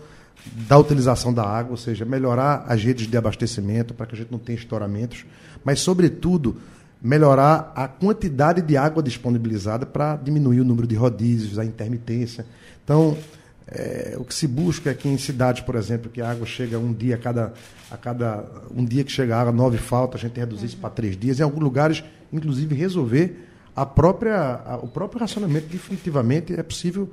da 0.67 0.77
utilização 0.77 1.33
da 1.33 1.43
água, 1.43 1.71
ou 1.71 1.77
seja, 1.77 2.03
melhorar 2.03 2.65
as 2.67 2.83
redes 2.83 3.07
de 3.07 3.15
abastecimento 3.15 3.93
para 3.93 4.05
que 4.05 4.15
a 4.15 4.17
gente 4.17 4.29
não 4.29 4.37
tenha 4.37 4.59
estouramentos, 4.59 5.25
mas, 5.63 5.79
sobretudo, 5.79 6.57
melhorar 7.01 7.71
a 7.73 7.87
quantidade 7.87 8.61
de 8.61 8.75
água 8.75 9.01
disponibilizada 9.01 9.85
para 9.85 10.17
diminuir 10.17 10.59
o 10.59 10.65
número 10.65 10.85
de 10.85 10.95
rodízios, 10.95 11.57
a 11.57 11.63
intermitência. 11.63 12.45
Então, 12.83 13.17
é, 13.65 14.17
o 14.17 14.25
que 14.25 14.35
se 14.35 14.45
busca 14.45 14.89
é 14.89 14.93
que 14.93 15.07
em 15.07 15.17
cidades, 15.17 15.63
por 15.63 15.75
exemplo, 15.75 16.11
que 16.11 16.21
a 16.21 16.31
água 16.31 16.45
chega 16.45 16.77
um 16.77 16.91
dia 16.91 17.15
a 17.15 17.17
cada, 17.17 17.53
a 17.89 17.95
cada 17.95 18.43
um 18.75 18.83
dia 18.83 19.05
que 19.05 19.11
chega 19.11 19.37
a 19.37 19.39
água, 19.39 19.53
nove 19.53 19.77
falta, 19.77 20.17
a 20.17 20.19
gente 20.19 20.37
reduzir 20.37 20.65
isso 20.65 20.77
para 20.77 20.89
três 20.89 21.15
dias. 21.15 21.39
Em 21.39 21.43
alguns 21.43 21.63
lugares, 21.63 22.03
inclusive, 22.33 22.75
resolver 22.75 23.47
a 23.73 23.85
própria, 23.85 24.59
a, 24.65 24.75
o 24.75 24.87
próprio 24.89 25.21
racionamento 25.21 25.67
definitivamente 25.67 26.53
é 26.53 26.61
possível 26.61 27.09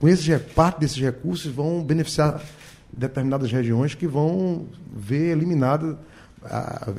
com 0.00 0.08
esses, 0.08 0.42
parte 0.54 0.80
desses 0.80 0.96
recursos 0.96 1.52
vão 1.52 1.84
beneficiar 1.84 2.40
determinadas 2.90 3.52
regiões 3.52 3.94
que 3.94 4.06
vão 4.06 4.66
ver 4.90 5.30
eliminado, 5.30 5.98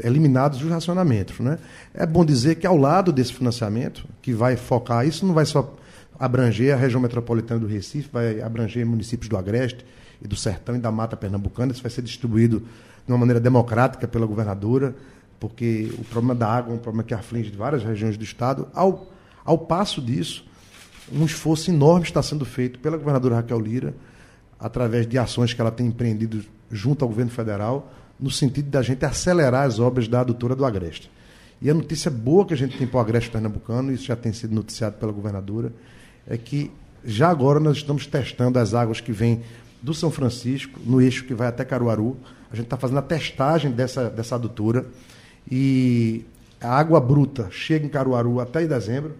eliminados 0.04 0.62
os 0.62 0.70
racionamentos. 0.70 1.40
Né? 1.40 1.58
É 1.96 2.06
bom 2.06 2.24
dizer 2.24 2.56
que 2.56 2.68
ao 2.68 2.78
lado 2.78 3.12
desse 3.12 3.34
financiamento, 3.34 4.06
que 4.22 4.34
vai 4.34 4.56
focar, 4.56 5.06
isso 5.06 5.26
não 5.26 5.34
vai 5.34 5.46
só 5.46 5.76
abranger 6.20 6.76
a 6.76 6.78
região 6.78 7.02
metropolitana 7.02 7.60
do 7.60 7.66
Recife, 7.66 8.08
vai 8.14 8.40
abranger 8.40 8.86
municípios 8.86 9.28
do 9.28 9.36
Agreste 9.36 9.84
e 10.22 10.28
do 10.28 10.36
Sertão 10.36 10.76
e 10.76 10.80
da 10.80 10.92
Mata 10.92 11.18
Pernambucana, 11.18 11.72
isso 11.72 11.82
vai 11.82 11.90
ser 11.90 12.04
distribuído 12.04 12.60
de 12.60 13.12
uma 13.12 13.18
maneira 13.18 13.40
democrática 13.40 14.08
pela 14.08 14.28
governadora, 14.28 14.96
porque 15.40 15.92
o 15.98 16.04
problema 16.04 16.36
da 16.36 16.48
água 16.48 16.72
é 16.72 16.76
um 16.76 16.80
problema 16.80 17.04
que 17.04 17.16
aflige 17.16 17.50
várias 17.50 17.84
regiões 17.84 18.16
do 18.16 18.24
Estado. 18.24 18.68
Ao, 18.76 19.08
ao 19.44 19.58
passo 19.58 20.00
disso, 20.00 20.46
um 21.12 21.26
esforço 21.26 21.72
enorme 21.72 22.06
está 22.06 22.22
sendo 22.22 22.46
feito 22.46 22.80
pela 22.80 22.98
governadora 22.98 23.36
Raquel 23.36 23.60
Lira, 23.60 23.94
através 24.60 25.08
de 25.08 25.18
ações 25.18 25.54
que 25.54 25.62
ela 25.62 25.72
tem 25.72 25.88
empreendido 25.88 26.44
junto 26.70 27.04
ao 27.04 27.10
governo 27.10 27.32
federal, 27.32 27.92
no 28.20 28.30
sentido 28.30 28.70
da 28.70 28.82
gente 28.82 29.04
acelerar 29.04 29.66
as 29.66 29.80
obras 29.80 30.08
da 30.08 30.22
adutora 30.22 30.56
do 30.56 30.64
Agreste. 30.64 31.10
E 31.62 31.70
a 31.70 31.74
notícia 31.74 32.12
boa 32.12 32.46
que 32.46 32.54
a 32.54 32.58
gente 32.58 32.78
tem 32.78 32.88
para 32.88 32.98
o 32.98 33.02
Agreste 33.02 33.30
Pernambucano, 33.30 33.92
isso 33.92 34.06
já 34.06 34.16
tem 34.16 34.32
sido 34.34 34.54
noticiado 34.54 34.98
pela 34.98 35.12
governadora, 35.12 35.72
é 36.28 36.38
que 36.38 36.72
já 37.04 37.30
agora 37.30 37.60
nós 37.60 37.78
estamos 37.78 38.06
testando 38.06 38.60
as 38.60 38.74
águas 38.74 39.02
que 39.02 39.12
vêm 39.12 39.42
do 39.82 39.94
São 39.94 40.12
Francisco, 40.12 40.80
no 40.86 41.02
eixo 41.02 41.26
que 41.26 41.34
vai 41.34 41.48
até 41.48 41.66
Caruaru. 41.66 42.16
A 42.52 42.56
gente 42.56 42.66
está 42.66 42.78
fazendo 42.78 43.00
a 43.00 43.02
testagem 43.02 43.72
dessa, 43.72 44.10
dessa 44.10 44.36
adutora. 44.36 44.86
E 45.50 46.24
a 46.60 46.78
água 46.78 47.00
bruta 47.00 47.48
chega 47.50 47.86
em 47.86 47.90
Caruaru 47.90 48.40
até 48.40 48.66
dezembro 48.68 49.16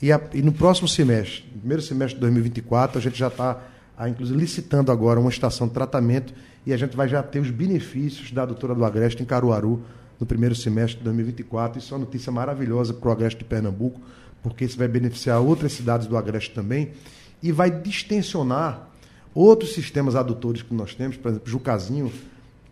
e, 0.00 0.10
a, 0.12 0.20
e 0.32 0.40
no 0.42 0.52
próximo 0.52 0.88
semestre, 0.88 1.44
no 1.52 1.58
primeiro 1.58 1.82
semestre 1.82 2.14
de 2.14 2.20
2024, 2.20 2.98
a 2.98 3.02
gente 3.02 3.18
já 3.18 3.28
está, 3.28 3.62
inclusive, 4.08 4.38
licitando 4.38 4.90
agora 4.90 5.20
uma 5.20 5.30
estação 5.30 5.68
de 5.68 5.74
tratamento 5.74 6.32
e 6.64 6.72
a 6.72 6.76
gente 6.76 6.96
vai 6.96 7.08
já 7.08 7.22
ter 7.22 7.40
os 7.40 7.50
benefícios 7.50 8.30
da 8.32 8.46
doutora 8.46 8.74
do 8.74 8.84
Agreste 8.84 9.22
em 9.22 9.26
Caruaru 9.26 9.82
no 10.18 10.26
primeiro 10.26 10.54
semestre 10.54 10.98
de 10.98 11.04
2024. 11.04 11.78
Isso 11.78 11.92
é 11.92 11.96
uma 11.96 12.04
notícia 12.04 12.32
maravilhosa 12.32 12.94
para 12.94 13.08
o 13.08 13.12
Agreste 13.12 13.40
de 13.40 13.44
Pernambuco, 13.44 14.00
porque 14.42 14.64
isso 14.64 14.78
vai 14.78 14.88
beneficiar 14.88 15.40
outras 15.40 15.72
cidades 15.72 16.06
do 16.06 16.16
Agreste 16.16 16.54
também 16.54 16.92
e 17.42 17.52
vai 17.52 17.70
distensionar 17.70 18.88
outros 19.34 19.74
sistemas 19.74 20.16
adutores 20.16 20.62
que 20.62 20.74
nós 20.74 20.94
temos, 20.94 21.16
por 21.16 21.28
exemplo, 21.30 21.48
Jucazinho, 21.48 22.12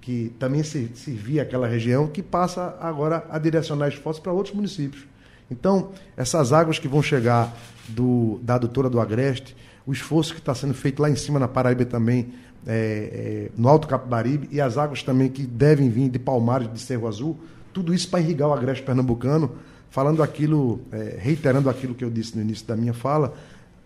que 0.01 0.33
também 0.39 0.63
servia 0.63 1.43
aquela 1.43 1.67
região, 1.67 2.07
que 2.07 2.23
passa 2.23 2.77
agora 2.81 3.27
a 3.31 3.39
direcionar 3.39 3.89
esforços 3.89 4.23
para 4.23 4.33
outros 4.33 4.55
municípios. 4.55 5.05
Então, 5.51 5.91
essas 6.17 6.53
águas 6.53 6.79
que 6.79 6.89
vão 6.89 7.03
chegar 7.03 7.57
do, 7.89 8.39
da 8.43 8.57
adutora 8.57 8.91
do 8.91 9.01
Agreste, 9.01 9.57
o 9.87 9.93
esforço 9.93 10.35
que 10.35 10.41
está 10.41 10.55
sendo 10.55 10.75
feito 10.75 11.01
lá 11.01 11.09
em 11.09 11.17
cima 11.17 11.39
na 11.39 11.49
Paraíba 11.49 11.85
também, 11.85 12.35
é, 12.67 12.73
é, 12.73 13.51
no 13.57 13.69
Alto 13.69 13.89
Capibaribe, 13.89 14.49
e 14.53 14.61
as 14.61 14.77
águas 14.77 15.03
também 15.03 15.29
que 15.29 15.47
devem 15.47 15.89
vir 15.89 16.11
de 16.11 16.19
Palmares, 16.19 16.71
de 16.73 16.79
Cerro 16.79 17.09
Azul, 17.09 17.39
tudo 17.73 17.95
isso 17.95 18.09
para 18.09 18.21
irrigar 18.21 18.49
o 18.49 18.53
agreste 18.53 18.85
pernambucano, 18.85 19.53
falando 19.91 20.23
aquilo, 20.23 20.81
é, 20.93 21.17
reiterando 21.19 21.71
aquilo 21.71 21.95
que 21.95 22.05
eu 22.05 22.11
disse 22.11 22.37
no 22.37 22.43
início 22.43 22.67
da 22.67 22.77
minha 22.77 22.93
fala, 22.93 23.35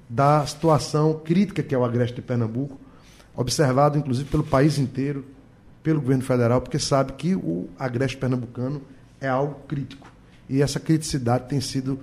da 0.08 0.44
situação 0.46 1.14
crítica 1.24 1.62
que 1.62 1.74
é 1.74 1.78
o 1.78 1.84
agreste 1.84 2.16
de 2.16 2.22
Pernambuco, 2.22 2.78
observado 3.34 3.96
inclusive 3.96 4.28
pelo 4.28 4.44
país 4.44 4.78
inteiro, 4.78 5.24
pelo 5.82 6.00
governo 6.00 6.22
federal, 6.22 6.60
porque 6.60 6.78
sabe 6.78 7.12
que 7.14 7.34
o 7.34 7.68
agreste 7.78 8.16
pernambucano 8.16 8.82
é 9.20 9.28
algo 9.28 9.54
crítico. 9.66 10.11
E 10.48 10.60
essa 10.62 10.80
criticidade 10.80 11.48
tem 11.48 11.60
sido, 11.60 11.98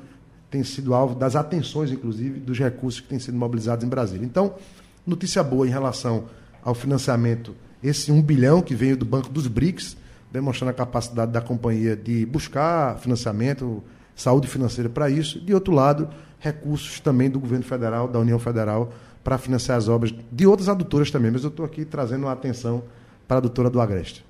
tem 0.50 0.64
sido 0.64 0.94
alvo 0.94 1.16
das 1.16 1.36
atenções, 1.36 1.92
inclusive, 1.92 2.40
dos 2.40 2.58
recursos 2.58 3.02
que 3.02 3.08
têm 3.08 3.20
sido 3.20 3.38
mobilizados 3.38 3.86
em 3.86 3.88
Brasília. 3.88 4.26
Então, 4.26 4.56
notícia 5.06 5.44
boa 5.44 5.68
em 5.68 5.70
relação 5.70 6.26
ao 6.64 6.74
financiamento, 6.74 7.56
esse 7.82 8.12
1 8.12 8.22
bilhão 8.22 8.62
que 8.62 8.76
veio 8.76 8.98
do 8.98 9.06
Banco 9.06 9.30
dos 9.30 9.48
BRICS, 9.48 9.96
demonstrando 10.32 10.72
a 10.72 10.74
capacidade 10.74 11.32
da 11.32 11.42
companhia 11.42 11.96
de 11.96 12.26
buscar 12.26 12.98
financiamento, 13.00 13.84
saúde 14.16 14.48
financeira 14.48 14.90
para 14.90 15.10
isso. 15.10 15.40
De 15.40 15.54
outro 15.54 15.74
lado, 15.74 16.10
recursos 16.40 17.00
também 17.00 17.30
do 17.30 17.40
governo 17.40 17.64
federal, 17.66 18.08
da 18.08 18.20
União 18.20 18.38
Federal, 18.38 18.92
para 19.24 19.38
financiar 19.38 19.78
as 19.78 19.88
obras 19.88 20.14
de 20.32 20.46
outras 20.46 20.70
adutoras 20.70 21.10
também. 21.10 21.32
Mas 21.32 21.44
eu 21.44 21.50
estou 21.50 21.66
aqui 21.66 21.86
trazendo 21.86 22.28
a 22.28 22.32
atenção 22.32 22.84
para 23.28 23.38
a 23.38 23.40
adutora 23.40 23.70
do 23.70 23.80
Agreste. 23.80 24.26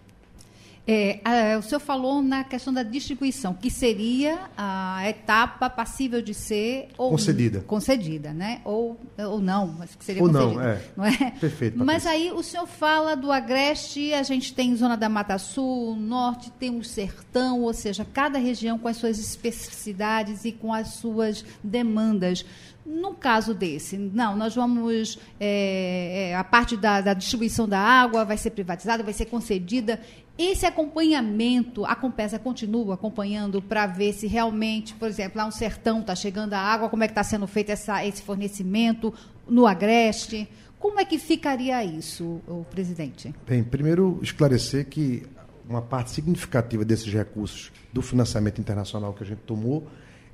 É, 0.91 1.19
a, 1.23 1.59
o 1.59 1.61
senhor 1.61 1.79
falou 1.79 2.19
na 2.19 2.43
questão 2.43 2.73
da 2.73 2.81
distribuição, 2.81 3.53
que 3.53 3.69
seria 3.69 4.49
a 4.57 5.07
etapa 5.07 5.69
passível 5.69 6.19
de 6.19 6.33
ser 6.33 6.87
ou 6.97 7.11
concedida, 7.11 7.59
concedida, 7.59 8.33
né? 8.33 8.59
Ou, 8.65 8.99
ou 9.15 9.39
não, 9.39 9.67
mas 9.77 9.93
que 9.93 10.03
seria 10.03 10.23
ou 10.23 10.27
concedida, 10.27 10.55
não, 10.55 10.67
é. 10.67 10.81
não 10.97 11.05
é? 11.05 11.31
Perfeito. 11.39 11.77
Patrícia. 11.77 11.85
Mas 11.85 12.07
aí 12.07 12.31
o 12.31 12.41
senhor 12.41 12.65
fala 12.65 13.15
do 13.15 13.31
Agreste, 13.31 14.15
a 14.15 14.23
gente 14.23 14.51
tem 14.51 14.75
zona 14.75 14.97
da 14.97 15.07
Mata 15.07 15.37
Sul, 15.37 15.95
norte 15.95 16.49
tem 16.49 16.75
o 16.75 16.83
sertão, 16.83 17.61
ou 17.61 17.73
seja, 17.73 18.03
cada 18.11 18.39
região 18.39 18.79
com 18.79 18.87
as 18.87 18.97
suas 18.97 19.19
especificidades 19.19 20.43
e 20.43 20.51
com 20.51 20.73
as 20.73 20.87
suas 20.93 21.45
demandas. 21.63 22.43
No 22.85 23.13
caso 23.13 23.53
desse, 23.53 23.97
não, 23.99 24.35
nós 24.35 24.55
vamos. 24.55 25.19
É, 25.39 26.33
a 26.35 26.43
parte 26.43 26.75
da, 26.75 27.01
da 27.01 27.13
distribuição 27.13 27.69
da 27.69 27.77
água 27.77 28.25
vai 28.25 28.35
ser 28.35 28.49
privatizada, 28.49 29.03
vai 29.03 29.13
ser 29.13 29.25
concedida. 29.25 30.01
Esse 30.41 30.65
acompanhamento, 30.65 31.83
a 31.83 31.93
Compesa 31.93 32.39
continua 32.39 32.93
acompanhando 32.93 33.61
para 33.61 33.85
ver 33.85 34.13
se 34.13 34.25
realmente, 34.25 34.95
por 34.95 35.09
exemplo, 35.09 35.37
lá 35.37 35.45
no 35.45 35.51
sertão 35.51 35.99
está 35.99 36.15
chegando 36.15 36.53
a 36.53 36.59
água, 36.59 36.87
como 36.87 37.03
é 37.03 37.07
que 37.07 37.11
está 37.11 37.25
sendo 37.25 37.45
feito 37.45 37.71
essa, 37.71 38.05
esse 38.05 38.21
fornecimento 38.21 39.13
no 39.45 39.67
Agreste? 39.67 40.47
Como 40.79 40.97
é 40.97 41.03
que 41.03 41.19
ficaria 41.19 41.83
isso, 41.83 42.39
presidente? 42.71 43.35
Bem, 43.45 43.61
primeiro 43.65 44.17
esclarecer 44.21 44.87
que 44.87 45.23
uma 45.67 45.81
parte 45.81 46.11
significativa 46.11 46.85
desses 46.85 47.13
recursos 47.13 47.69
do 47.91 48.01
financiamento 48.01 48.61
internacional 48.61 49.11
que 49.11 49.23
a 49.23 49.27
gente 49.27 49.41
tomou, 49.41 49.89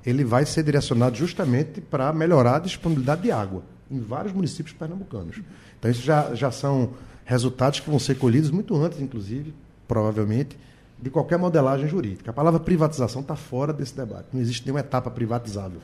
ele 0.05 0.23
vai 0.23 0.45
ser 0.45 0.61
direcionado 0.61 1.15
justamente 1.15 1.81
para 1.81 2.13
melhorar 2.13 2.57
a 2.57 2.59
disponibilidade 2.59 3.23
de 3.23 3.31
água 3.31 3.63
em 3.89 3.99
vários 3.99 4.33
municípios 4.33 4.75
pernambucanos. 4.75 5.41
Então, 5.79 5.89
isso 5.89 6.03
já, 6.03 6.35
já 6.35 6.51
são 6.51 6.93
resultados 7.25 7.79
que 7.79 7.89
vão 7.89 7.97
ser 7.97 8.19
colhidos 8.19 8.51
muito 8.51 8.75
antes, 8.75 9.01
inclusive, 9.01 9.51
provavelmente, 9.87 10.57
de 11.01 11.09
qualquer 11.09 11.37
modelagem 11.37 11.87
jurídica. 11.87 12.31
A 12.31 12.33
palavra 12.33 12.59
privatização 12.59 13.21
está 13.21 13.35
fora 13.35 13.73
desse 13.73 13.95
debate. 13.95 14.27
Não 14.33 14.41
existe 14.41 14.65
nenhuma 14.65 14.79
etapa 14.79 15.11
privatizável. 15.11 15.79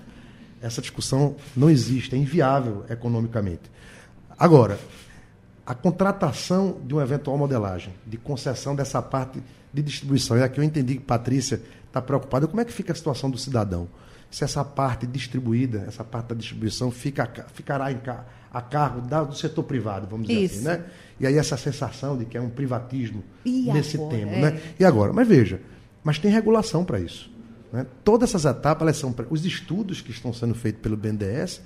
Essa 0.61 0.81
discussão 0.81 1.35
não 1.55 1.69
existe, 1.69 2.15
é 2.15 2.17
inviável 2.17 2.85
economicamente. 2.89 3.63
Agora, 4.37 4.79
a 5.65 5.73
contratação 5.73 6.77
de 6.85 6.93
uma 6.93 7.03
eventual 7.03 7.37
modelagem, 7.37 7.93
de 8.05 8.17
concessão 8.17 8.75
dessa 8.75 9.01
parte 9.01 9.41
de 9.73 9.81
distribuição, 9.81 10.37
e 10.37 10.43
aqui 10.43 10.59
eu 10.59 10.63
entendi 10.63 10.95
que 10.95 11.01
Patrícia 11.01 11.61
está 11.87 12.01
preocupada, 12.01 12.47
como 12.47 12.61
é 12.61 12.65
que 12.65 12.73
fica 12.73 12.91
a 12.91 12.95
situação 12.95 13.29
do 13.29 13.37
cidadão? 13.37 13.87
Se 14.31 14.43
essa 14.43 14.63
parte 14.63 15.05
distribuída, 15.05 15.83
essa 15.87 16.03
parte 16.03 16.29
da 16.29 16.35
distribuição, 16.35 16.89
fica, 16.89 17.29
ficará 17.53 17.91
em, 17.91 17.99
a 18.51 18.61
cargo 18.61 19.01
da, 19.01 19.23
do 19.23 19.35
setor 19.35 19.63
privado, 19.63 20.07
vamos 20.09 20.27
dizer 20.27 20.41
Isso. 20.41 20.55
assim, 20.55 20.63
né? 20.63 20.85
E 21.19 21.27
aí 21.27 21.37
essa 21.37 21.57
sensação 21.57 22.17
de 22.17 22.25
que 22.25 22.37
é 22.37 22.41
um 22.41 22.49
privatismo 22.49 23.23
E 23.45 23.71
nesse 23.71 23.97
agora, 23.97 24.17
tema, 24.17 24.31
é. 24.31 24.41
né? 24.41 24.61
E 24.79 24.85
agora? 24.85 25.13
Mas 25.13 25.27
veja, 25.27 25.61
mas 26.03 26.17
tem 26.17 26.31
regulação 26.31 26.83
para 26.83 26.99
isso. 26.99 27.29
Né? 27.71 27.85
Todas 28.03 28.29
essas 28.29 28.45
etapas, 28.45 28.81
elas 28.81 28.97
são, 28.97 29.13
os 29.29 29.45
estudos 29.45 30.01
que 30.01 30.11
estão 30.11 30.33
sendo 30.33 30.55
feitos 30.55 30.81
pelo 30.81 30.97
BNDES 30.97 31.61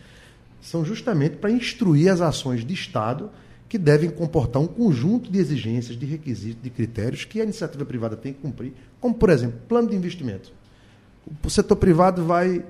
são 0.61 0.83
justamente 0.83 1.37
para 1.37 1.51
instruir 1.51 2.11
as 2.11 2.21
ações 2.21 2.65
de 2.65 2.73
Estado 2.73 3.29
que 3.67 3.77
devem 3.77 4.09
comportar 4.09 4.61
um 4.61 4.67
conjunto 4.67 5.31
de 5.31 5.39
exigências, 5.39 5.97
de 5.97 6.05
requisitos, 6.05 6.61
de 6.61 6.69
critérios 6.69 7.25
que 7.25 7.41
a 7.41 7.43
iniciativa 7.43 7.83
privada 7.85 8.15
tem 8.15 8.33
que 8.33 8.39
cumprir, 8.39 8.73
como, 8.99 9.15
por 9.15 9.29
exemplo, 9.29 9.59
plano 9.67 9.89
de 9.89 9.95
investimento. 9.95 10.51
O 11.43 11.49
setor 11.49 11.75
privado 11.75 12.23
vai 12.23 12.63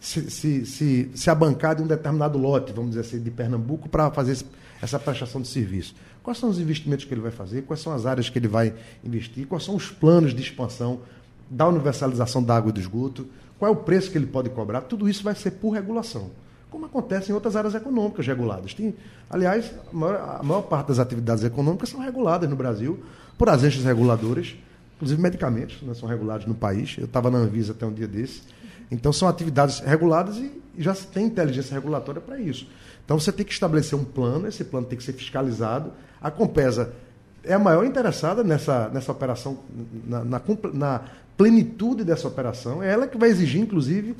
se, 0.00 0.30
se, 0.30 0.66
se, 0.66 1.10
se 1.14 1.30
abancar 1.30 1.76
de 1.76 1.82
um 1.82 1.86
determinado 1.86 2.36
lote, 2.36 2.72
vamos 2.72 2.90
dizer 2.90 3.02
assim, 3.02 3.22
de 3.22 3.30
Pernambuco, 3.30 3.88
para 3.88 4.10
fazer 4.10 4.32
esse, 4.32 4.44
essa 4.82 4.98
prestação 4.98 5.40
de 5.40 5.48
serviço. 5.48 5.94
Quais 6.22 6.38
são 6.38 6.50
os 6.50 6.58
investimentos 6.58 7.04
que 7.04 7.14
ele 7.14 7.20
vai 7.20 7.30
fazer? 7.30 7.62
Quais 7.62 7.80
são 7.80 7.92
as 7.92 8.04
áreas 8.04 8.28
que 8.28 8.38
ele 8.38 8.48
vai 8.48 8.74
investir? 9.04 9.46
Quais 9.46 9.64
são 9.64 9.76
os 9.76 9.90
planos 9.90 10.34
de 10.34 10.42
expansão 10.42 11.00
da 11.48 11.68
universalização 11.68 12.42
da 12.42 12.56
água 12.56 12.70
e 12.70 12.72
do 12.72 12.80
esgoto? 12.80 13.26
Qual 13.58 13.70
é 13.70 13.72
o 13.72 13.76
preço 13.76 14.10
que 14.10 14.18
ele 14.18 14.26
pode 14.26 14.50
cobrar? 14.50 14.82
Tudo 14.82 15.08
isso 15.08 15.22
vai 15.22 15.36
ser 15.36 15.52
por 15.52 15.70
regulação, 15.70 16.30
como 16.68 16.86
acontece 16.86 17.30
em 17.30 17.34
outras 17.34 17.54
áreas 17.54 17.74
econômicas 17.74 18.26
reguladas. 18.26 18.74
Tem, 18.74 18.94
aliás, 19.30 19.72
a 19.92 19.96
maior, 19.96 20.38
a 20.40 20.42
maior 20.42 20.62
parte 20.62 20.88
das 20.88 20.98
atividades 20.98 21.44
econômicas 21.44 21.88
são 21.88 22.00
reguladas 22.00 22.50
no 22.50 22.56
Brasil 22.56 23.00
por 23.38 23.48
agências 23.48 23.84
reguladoras, 23.84 24.56
inclusive 25.02 25.20
medicamentos 25.20 25.82
né, 25.82 25.92
são 25.94 26.08
regulados 26.08 26.46
no 26.46 26.54
país. 26.54 26.94
Eu 26.96 27.06
estava 27.06 27.28
na 27.28 27.38
Anvisa 27.38 27.72
até 27.72 27.84
um 27.84 27.92
dia 27.92 28.06
desse. 28.06 28.42
Então, 28.88 29.12
são 29.12 29.26
atividades 29.26 29.80
reguladas 29.80 30.36
e 30.36 30.52
já 30.78 30.94
se 30.94 31.08
tem 31.08 31.26
inteligência 31.26 31.74
regulatória 31.74 32.20
para 32.20 32.38
isso. 32.38 32.68
Então, 33.04 33.18
você 33.18 33.32
tem 33.32 33.44
que 33.44 33.52
estabelecer 33.52 33.98
um 33.98 34.04
plano, 34.04 34.46
esse 34.46 34.62
plano 34.62 34.86
tem 34.86 34.96
que 34.96 35.02
ser 35.02 35.12
fiscalizado. 35.12 35.92
A 36.20 36.30
Compesa 36.30 36.94
é 37.42 37.52
a 37.52 37.58
maior 37.58 37.84
interessada 37.84 38.44
nessa, 38.44 38.88
nessa 38.90 39.10
operação, 39.10 39.58
na, 40.06 40.24
na, 40.24 40.40
na 40.72 41.00
plenitude 41.36 42.04
dessa 42.04 42.28
operação. 42.28 42.80
É 42.80 42.92
ela 42.92 43.08
que 43.08 43.18
vai 43.18 43.28
exigir, 43.28 43.60
inclusive, 43.60 44.14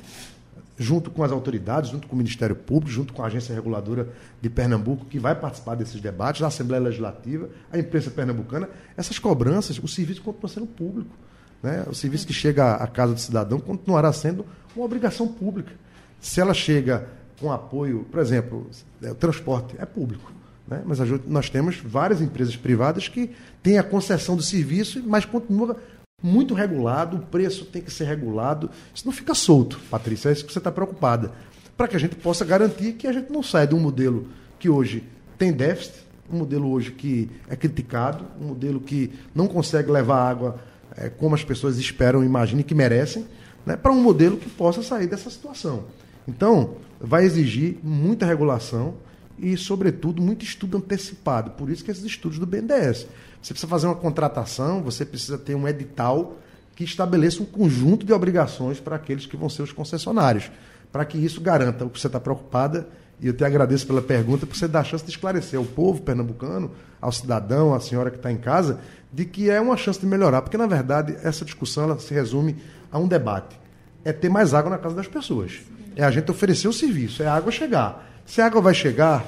junto 0.77 1.11
com 1.11 1.23
as 1.23 1.31
autoridades, 1.31 1.91
junto 1.91 2.07
com 2.07 2.15
o 2.15 2.17
Ministério 2.17 2.55
Público, 2.55 2.91
junto 2.91 3.13
com 3.13 3.21
a 3.21 3.27
Agência 3.27 3.53
Reguladora 3.53 4.09
de 4.41 4.49
Pernambuco, 4.49 5.05
que 5.05 5.19
vai 5.19 5.35
participar 5.35 5.75
desses 5.75 6.01
debates, 6.01 6.41
a 6.41 6.47
Assembleia 6.47 6.83
Legislativa, 6.83 7.49
a 7.71 7.77
imprensa 7.77 8.09
pernambucana, 8.09 8.69
essas 8.97 9.19
cobranças, 9.19 9.77
o 9.77 9.87
serviço 9.87 10.21
continua 10.21 10.49
sendo 10.49 10.67
público. 10.67 11.15
Né? 11.61 11.85
O 11.87 11.93
serviço 11.93 12.27
que 12.27 12.33
chega 12.33 12.75
à 12.75 12.87
casa 12.87 13.13
do 13.13 13.19
cidadão 13.19 13.59
continuará 13.59 14.11
sendo 14.11 14.45
uma 14.75 14.85
obrigação 14.85 15.27
pública. 15.27 15.71
Se 16.19 16.41
ela 16.41 16.53
chega 16.53 17.07
com 17.39 17.51
apoio, 17.51 18.05
por 18.11 18.19
exemplo, 18.19 18.69
o 19.01 19.15
transporte 19.15 19.75
é 19.77 19.85
público. 19.85 20.31
Né? 20.67 20.81
Mas 20.85 20.99
nós 21.27 21.49
temos 21.49 21.77
várias 21.77 22.21
empresas 22.21 22.55
privadas 22.55 23.07
que 23.07 23.31
têm 23.61 23.77
a 23.77 23.83
concessão 23.83 24.35
do 24.35 24.41
serviço, 24.41 25.03
mas 25.05 25.25
continua 25.25 25.77
muito 26.23 26.53
regulado, 26.53 27.17
o 27.17 27.19
preço 27.19 27.65
tem 27.65 27.81
que 27.81 27.91
ser 27.91 28.05
regulado. 28.05 28.69
Isso 28.95 29.05
não 29.05 29.11
fica 29.11 29.35
solto, 29.35 29.77
Patrícia, 29.91 30.29
é 30.29 30.31
isso 30.31 30.45
que 30.45 30.53
você 30.53 30.59
está 30.59 30.71
preocupada. 30.71 31.33
Para 31.75 31.89
que 31.89 31.97
a 31.97 31.99
gente 31.99 32.15
possa 32.15 32.45
garantir 32.45 32.93
que 32.93 33.05
a 33.05 33.11
gente 33.11 33.29
não 33.29 33.43
saia 33.43 33.67
de 33.67 33.75
um 33.75 33.79
modelo 33.79 34.29
que 34.57 34.69
hoje 34.69 35.03
tem 35.37 35.51
déficit, 35.51 35.95
um 36.31 36.37
modelo 36.37 36.71
hoje 36.71 36.91
que 36.91 37.29
é 37.49 37.55
criticado, 37.57 38.25
um 38.39 38.45
modelo 38.45 38.79
que 38.79 39.11
não 39.35 39.47
consegue 39.47 39.91
levar 39.91 40.29
água 40.29 40.59
é, 40.95 41.09
como 41.09 41.35
as 41.35 41.43
pessoas 41.43 41.77
esperam, 41.77 42.23
imaginem 42.23 42.63
que 42.63 42.73
merecem, 42.73 43.25
né, 43.65 43.75
para 43.75 43.91
um 43.91 44.01
modelo 44.01 44.37
que 44.37 44.49
possa 44.49 44.81
sair 44.81 45.07
dessa 45.07 45.29
situação. 45.29 45.85
Então, 46.27 46.75
vai 46.99 47.25
exigir 47.25 47.77
muita 47.83 48.25
regulação 48.25 48.95
e, 49.37 49.57
sobretudo, 49.57 50.21
muito 50.21 50.43
estudo 50.43 50.77
antecipado. 50.77 51.51
Por 51.51 51.69
isso 51.69 51.83
que 51.83 51.91
esses 51.91 52.03
estudos 52.03 52.39
do 52.39 52.45
BNDES. 52.45 53.07
Você 53.41 53.53
precisa 53.53 53.67
fazer 53.67 53.87
uma 53.87 53.95
contratação, 53.95 54.81
você 54.81 55.05
precisa 55.05 55.37
ter 55.37 55.55
um 55.55 55.67
edital 55.67 56.37
que 56.75 56.83
estabeleça 56.83 57.41
um 57.41 57.45
conjunto 57.45 58.05
de 58.05 58.13
obrigações 58.13 58.79
para 58.79 58.95
aqueles 58.95 59.25
que 59.25 59.37
vão 59.37 59.49
ser 59.49 59.61
os 59.61 59.71
concessionários, 59.71 60.51
para 60.91 61.05
que 61.05 61.17
isso 61.17 61.41
garanta 61.41 61.85
o 61.85 61.89
que 61.89 61.99
você 61.99 62.07
está 62.07 62.19
preocupada. 62.19 62.87
E 63.19 63.27
eu 63.27 63.33
te 63.33 63.43
agradeço 63.43 63.85
pela 63.85 64.01
pergunta, 64.01 64.45
porque 64.45 64.57
você 64.57 64.67
dá 64.67 64.79
a 64.79 64.83
chance 64.83 65.03
de 65.03 65.11
esclarecer 65.11 65.57
ao 65.57 65.65
povo 65.65 66.01
pernambucano, 66.01 66.71
ao 66.99 67.11
cidadão, 67.11 67.73
à 67.73 67.79
senhora 67.79 68.09
que 68.09 68.17
está 68.17 68.31
em 68.31 68.37
casa, 68.37 68.79
de 69.11 69.25
que 69.25 69.49
é 69.49 69.61
uma 69.61 69.77
chance 69.77 69.99
de 69.99 70.05
melhorar. 70.05 70.41
Porque, 70.41 70.57
na 70.57 70.65
verdade, 70.65 71.15
essa 71.23 71.45
discussão 71.45 71.83
ela 71.83 71.99
se 71.99 72.13
resume 72.13 72.57
a 72.91 72.97
um 72.97 73.07
debate. 73.07 73.59
É 74.03 74.11
ter 74.11 74.29
mais 74.29 74.53
água 74.53 74.69
na 74.69 74.77
casa 74.77 74.95
das 74.95 75.07
pessoas. 75.07 75.61
É 75.95 76.03
a 76.03 76.11
gente 76.11 76.29
oferecer 76.31 76.67
o 76.67 76.73
serviço, 76.73 77.21
é 77.21 77.27
a 77.27 77.33
água 77.33 77.51
chegar. 77.51 78.12
Se 78.25 78.41
a 78.41 78.45
água 78.45 78.61
vai 78.61 78.73
chegar 78.73 79.25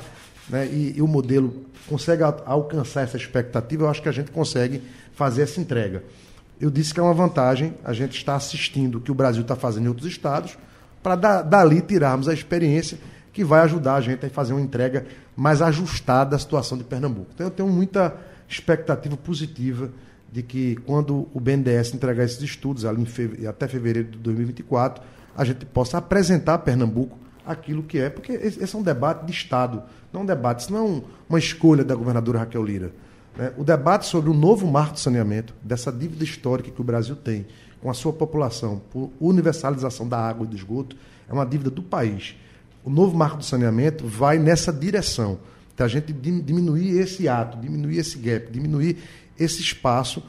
né, 0.49 0.67
e, 0.67 0.93
e, 0.97 1.01
o 1.01 1.07
modelo 1.07 1.65
consegue 1.87 2.23
alcançar 2.23 3.01
essa 3.01 3.17
expectativa, 3.17 3.83
eu 3.83 3.89
acho 3.89 4.01
que 4.01 4.09
a 4.09 4.11
gente 4.11 4.31
consegue 4.31 4.81
fazer 5.13 5.43
essa 5.43 5.59
entrega. 5.59 6.03
Eu 6.59 6.69
disse 6.69 6.93
que 6.93 6.99
é 6.99 7.03
uma 7.03 7.13
vantagem 7.13 7.73
a 7.83 7.93
gente 7.93 8.17
estar 8.17 8.35
assistindo 8.35 8.97
o 8.97 9.01
que 9.01 9.11
o 9.11 9.15
Brasil 9.15 9.41
está 9.41 9.55
fazendo 9.55 9.85
em 9.85 9.89
outros 9.89 10.07
estados, 10.07 10.57
para 11.03 11.15
da, 11.15 11.41
dali 11.41 11.81
tirarmos 11.81 12.27
a 12.27 12.33
experiência 12.33 12.97
que 13.31 13.43
vai 13.43 13.61
ajudar 13.61 13.95
a 13.95 14.01
gente 14.01 14.25
a 14.25 14.29
fazer 14.29 14.53
uma 14.53 14.61
entrega 14.61 15.05
mais 15.35 15.61
ajustada 15.61 16.31
da 16.31 16.39
situação 16.39 16.77
de 16.77 16.83
Pernambuco. 16.83 17.27
Então 17.33 17.47
eu 17.47 17.51
tenho 17.51 17.69
muita 17.69 18.15
expectativa 18.47 19.17
positiva 19.17 19.91
de 20.31 20.41
que 20.41 20.77
quando 20.77 21.27
o 21.33 21.39
BNDES 21.39 21.93
entregar 21.93 22.23
esses 22.23 22.41
estudos 22.41 22.85
ali 22.85 23.05
até 23.47 23.67
fevereiro 23.67 24.11
de 24.11 24.17
2024, 24.17 25.03
a 25.35 25.43
gente 25.43 25.65
possa 25.65 25.97
apresentar 25.97 26.55
a 26.55 26.57
Pernambuco 26.57 27.17
aquilo 27.45 27.83
que 27.83 27.99
é, 27.99 28.09
porque 28.09 28.31
esse 28.31 28.75
é 28.75 28.77
um 28.77 28.83
debate 28.83 29.25
de 29.25 29.31
Estado, 29.31 29.83
não 30.11 30.21
um 30.21 30.25
debate, 30.25 30.61
isso 30.61 30.73
não 30.73 30.97
é 30.97 31.01
uma 31.29 31.39
escolha 31.39 31.83
da 31.83 31.93
governadora 31.95 32.39
Raquel 32.39 32.63
Lira. 32.63 32.91
Né? 33.37 33.53
O 33.57 33.63
debate 33.63 34.05
sobre 34.05 34.29
o 34.29 34.33
novo 34.33 34.65
marco 34.67 34.93
de 34.93 34.99
saneamento, 34.99 35.53
dessa 35.61 35.91
dívida 35.91 36.23
histórica 36.23 36.71
que 36.71 36.81
o 36.81 36.83
Brasil 36.83 37.15
tem 37.15 37.45
com 37.81 37.89
a 37.89 37.93
sua 37.93 38.13
população 38.13 38.81
por 38.91 39.11
universalização 39.19 40.07
da 40.07 40.17
água 40.17 40.45
e 40.45 40.49
do 40.49 40.55
esgoto, 40.55 40.95
é 41.29 41.33
uma 41.33 41.45
dívida 41.45 41.69
do 41.69 41.83
país. 41.83 42.35
O 42.83 42.89
novo 42.89 43.15
marco 43.15 43.37
de 43.37 43.45
saneamento 43.45 44.07
vai 44.07 44.39
nessa 44.39 44.71
direção, 44.71 45.39
da 45.75 45.87
gente 45.87 46.13
diminuir 46.13 46.97
esse 46.99 47.27
ato, 47.27 47.59
diminuir 47.59 47.97
esse 47.97 48.17
gap, 48.17 48.51
diminuir 48.51 48.97
esse 49.37 49.61
espaço. 49.61 50.23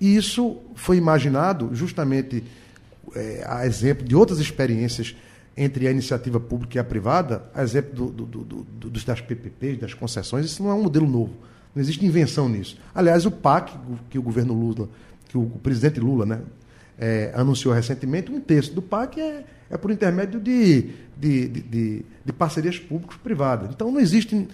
E 0.00 0.14
isso 0.16 0.58
foi 0.74 0.96
imaginado 0.96 1.70
justamente 1.72 2.44
é, 3.14 3.44
a 3.46 3.66
exemplo 3.66 4.06
de 4.06 4.14
outras 4.14 4.38
experiências 4.38 5.16
entre 5.56 5.88
a 5.88 5.90
iniciativa 5.90 6.38
pública 6.38 6.76
e 6.76 6.80
a 6.80 6.84
privada, 6.84 7.44
a 7.54 7.62
exemplo 7.62 8.10
do, 8.10 8.26
do, 8.26 8.44
do, 8.44 8.90
dos, 8.90 9.04
das 9.04 9.20
PPPs, 9.20 9.78
das 9.78 9.94
concessões, 9.94 10.44
isso 10.44 10.62
não 10.62 10.70
é 10.70 10.74
um 10.74 10.82
modelo 10.82 11.08
novo. 11.08 11.32
Não 11.74 11.80
existe 11.80 12.04
invenção 12.04 12.48
nisso. 12.48 12.78
Aliás, 12.94 13.24
o 13.24 13.30
PAC, 13.30 13.72
que 14.10 14.18
o 14.18 14.22
governo 14.22 14.52
Lula, 14.52 14.88
que 15.28 15.38
o 15.38 15.46
presidente 15.62 15.98
Lula 15.98 16.26
né, 16.26 16.40
é, 16.98 17.32
anunciou 17.34 17.74
recentemente, 17.74 18.30
um 18.30 18.40
terço 18.40 18.74
do 18.74 18.82
PAC 18.82 19.20
é, 19.20 19.44
é 19.70 19.76
por 19.76 19.90
intermédio 19.90 20.40
de, 20.40 20.90
de, 21.16 21.48
de, 21.48 21.60
de, 21.62 22.04
de 22.24 22.32
parcerias 22.32 22.78
públicos-privadas. 22.78 23.70
Então, 23.70 23.90
não 23.90 24.00
existe 24.00 24.48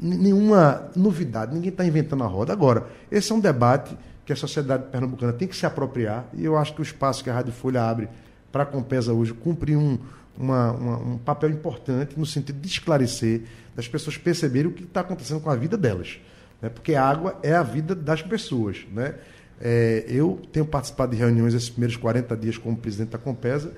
nenhuma 0.00 0.90
novidade, 0.94 1.54
ninguém 1.54 1.70
está 1.70 1.84
inventando 1.84 2.24
a 2.24 2.26
roda. 2.26 2.52
Agora, 2.52 2.86
esse 3.10 3.30
é 3.32 3.34
um 3.34 3.40
debate 3.40 3.96
que 4.26 4.32
a 4.32 4.36
sociedade 4.36 4.84
pernambucana 4.90 5.32
tem 5.32 5.48
que 5.48 5.56
se 5.56 5.64
apropriar, 5.64 6.28
e 6.34 6.44
eu 6.44 6.56
acho 6.56 6.74
que 6.74 6.80
o 6.80 6.82
espaço 6.82 7.24
que 7.24 7.30
a 7.30 7.34
Rádio 7.34 7.52
Folha 7.52 7.82
abre 7.82 8.08
para 8.52 8.64
a 8.64 8.66
Compesa 8.66 9.12
hoje 9.12 9.32
cumprir 9.32 9.76
um, 9.76 9.98
uma, 10.40 10.72
uma, 10.72 10.98
um 10.98 11.18
papel 11.18 11.50
importante 11.50 12.18
no 12.18 12.24
sentido 12.24 12.58
de 12.58 12.66
esclarecer, 12.66 13.42
das 13.76 13.86
pessoas 13.86 14.16
perceberem 14.16 14.70
o 14.70 14.74
que 14.74 14.84
está 14.84 15.00
acontecendo 15.00 15.40
com 15.40 15.50
a 15.50 15.54
vida 15.54 15.76
delas. 15.76 16.18
Né? 16.62 16.70
Porque 16.70 16.94
a 16.94 17.04
água 17.04 17.38
é 17.42 17.54
a 17.54 17.62
vida 17.62 17.94
das 17.94 18.22
pessoas. 18.22 18.86
Né? 18.90 19.14
É, 19.60 20.04
eu 20.08 20.40
tenho 20.50 20.64
participado 20.64 21.12
de 21.12 21.18
reuniões 21.18 21.52
esses 21.52 21.68
primeiros 21.68 21.96
40 21.96 22.34
dias 22.36 22.56
como 22.56 22.76
presidente 22.76 23.10
da 23.10 23.18
Compesa. 23.18 23.72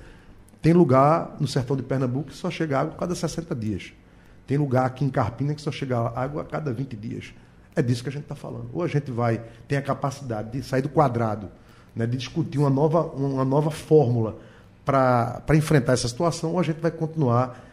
Tem 0.61 0.71
lugar 0.71 1.35
no 1.39 1.47
sertão 1.47 1.75
de 1.75 1.83
Pernambuco 1.83 2.29
que 2.29 2.35
só 2.35 2.49
chega 2.49 2.79
água 2.79 2.93
a 2.93 2.97
cada 2.97 3.13
60 3.13 3.53
dias. 3.53 3.93
Tem 4.47 4.57
lugar 4.57 4.85
aqui 4.85 5.03
em 5.03 5.09
Carpina 5.09 5.53
que 5.53 5.61
só 5.61 5.71
chega 5.71 5.97
água 5.97 6.43
a 6.43 6.45
cada 6.45 6.71
20 6.71 6.95
dias. 6.95 7.33
É 7.75 7.81
disso 7.81 8.03
que 8.03 8.09
a 8.09 8.11
gente 8.11 8.23
está 8.23 8.35
falando. 8.35 8.69
Ou 8.71 8.83
a 8.83 8.87
gente 8.87 9.11
vai 9.11 9.43
ter 9.67 9.75
a 9.75 9.81
capacidade 9.81 10.51
de 10.51 10.63
sair 10.63 10.81
do 10.81 10.89
quadrado, 10.89 11.49
né, 11.93 12.05
de 12.05 12.17
discutir 12.17 12.59
uma 12.59 12.69
nova, 12.69 13.01
uma 13.01 13.43
nova 13.43 13.71
fórmula 13.71 14.39
para 14.85 15.43
enfrentar 15.55 15.93
essa 15.93 16.07
situação, 16.07 16.51
ou 16.53 16.59
a 16.59 16.63
gente 16.63 16.79
vai 16.79 16.91
continuar 16.91 17.63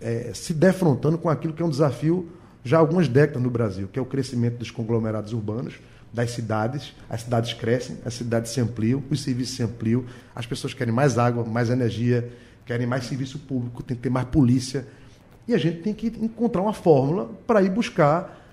é, 0.00 0.30
se 0.34 0.54
defrontando 0.54 1.18
com 1.18 1.28
aquilo 1.28 1.52
que 1.52 1.62
é 1.62 1.66
um 1.66 1.70
desafio 1.70 2.30
já 2.64 2.78
há 2.78 2.80
algumas 2.80 3.08
décadas 3.08 3.42
no 3.42 3.50
Brasil, 3.50 3.88
que 3.92 3.98
é 3.98 4.02
o 4.02 4.06
crescimento 4.06 4.58
dos 4.58 4.70
conglomerados 4.70 5.32
urbanos, 5.32 5.74
das 6.12 6.30
cidades. 6.32 6.94
As 7.08 7.22
cidades 7.22 7.52
crescem, 7.52 7.98
as 8.04 8.14
cidades 8.14 8.50
se 8.50 8.60
ampliam, 8.60 9.02
os 9.08 9.22
serviços 9.22 9.54
se 9.54 9.62
ampliam, 9.62 10.04
as 10.34 10.46
pessoas 10.46 10.74
querem 10.74 10.92
mais 10.92 11.16
água, 11.18 11.44
mais 11.44 11.70
energia, 11.70 12.28
querem 12.64 12.86
mais 12.86 13.04
serviço 13.04 13.38
público, 13.38 13.82
tem 13.82 13.96
que 13.96 14.02
ter 14.02 14.10
mais 14.10 14.26
polícia. 14.26 14.86
E 15.46 15.54
a 15.54 15.58
gente 15.58 15.80
tem 15.82 15.94
que 15.94 16.08
encontrar 16.08 16.62
uma 16.62 16.72
fórmula 16.72 17.30
para 17.46 17.62
ir 17.62 17.70
buscar 17.70 18.45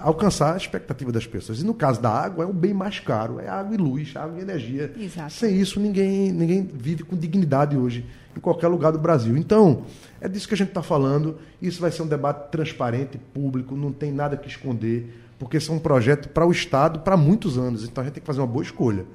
alcançar 0.00 0.54
a 0.54 0.56
expectativa 0.56 1.10
das 1.12 1.26
pessoas. 1.26 1.60
E 1.60 1.64
no 1.64 1.74
caso 1.74 2.00
da 2.00 2.10
água, 2.10 2.44
é 2.44 2.46
o 2.46 2.52
bem 2.52 2.74
mais 2.74 2.98
caro, 2.98 3.40
é 3.40 3.48
água 3.48 3.74
e 3.74 3.78
luz, 3.78 4.14
água 4.16 4.38
e 4.38 4.42
energia. 4.42 4.92
Exato. 4.98 5.32
Sem 5.32 5.58
isso, 5.58 5.80
ninguém, 5.80 6.32
ninguém 6.32 6.62
vive 6.62 7.02
com 7.04 7.16
dignidade 7.16 7.76
hoje, 7.76 8.04
em 8.36 8.40
qualquer 8.40 8.68
lugar 8.68 8.92
do 8.92 8.98
Brasil. 8.98 9.36
Então, 9.36 9.84
é 10.20 10.28
disso 10.28 10.48
que 10.48 10.54
a 10.54 10.56
gente 10.56 10.68
está 10.68 10.82
falando. 10.82 11.38
Isso 11.60 11.80
vai 11.80 11.90
ser 11.90 12.02
um 12.02 12.06
debate 12.06 12.50
transparente, 12.50 13.18
público, 13.32 13.76
não 13.76 13.92
tem 13.92 14.12
nada 14.12 14.36
que 14.36 14.48
esconder, 14.48 15.22
porque 15.38 15.56
isso 15.56 15.72
é 15.72 15.74
um 15.74 15.78
projeto 15.78 16.28
para 16.28 16.46
o 16.46 16.50
Estado 16.50 17.00
para 17.00 17.16
muitos 17.16 17.56
anos. 17.56 17.84
Então, 17.84 18.02
a 18.02 18.04
gente 18.04 18.14
tem 18.14 18.20
que 18.20 18.26
fazer 18.26 18.40
uma 18.40 18.46
boa 18.46 18.62
escolha. 18.62 19.06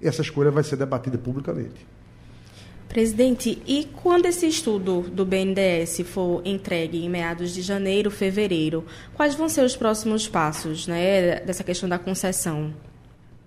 E 0.00 0.08
essa 0.08 0.20
escolha 0.20 0.50
vai 0.50 0.64
ser 0.64 0.76
debatida 0.76 1.16
publicamente. 1.16 1.86
Presidente, 2.92 3.62
e 3.66 3.86
quando 3.86 4.26
esse 4.26 4.46
estudo 4.46 5.00
do 5.00 5.24
BNDES 5.24 6.02
for 6.04 6.42
entregue 6.44 7.02
em 7.02 7.08
meados 7.08 7.54
de 7.54 7.62
janeiro, 7.62 8.10
fevereiro, 8.10 8.84
quais 9.14 9.34
vão 9.34 9.48
ser 9.48 9.64
os 9.64 9.74
próximos 9.74 10.28
passos 10.28 10.86
né, 10.86 11.40
dessa 11.40 11.64
questão 11.64 11.88
da 11.88 11.98
concessão? 11.98 12.74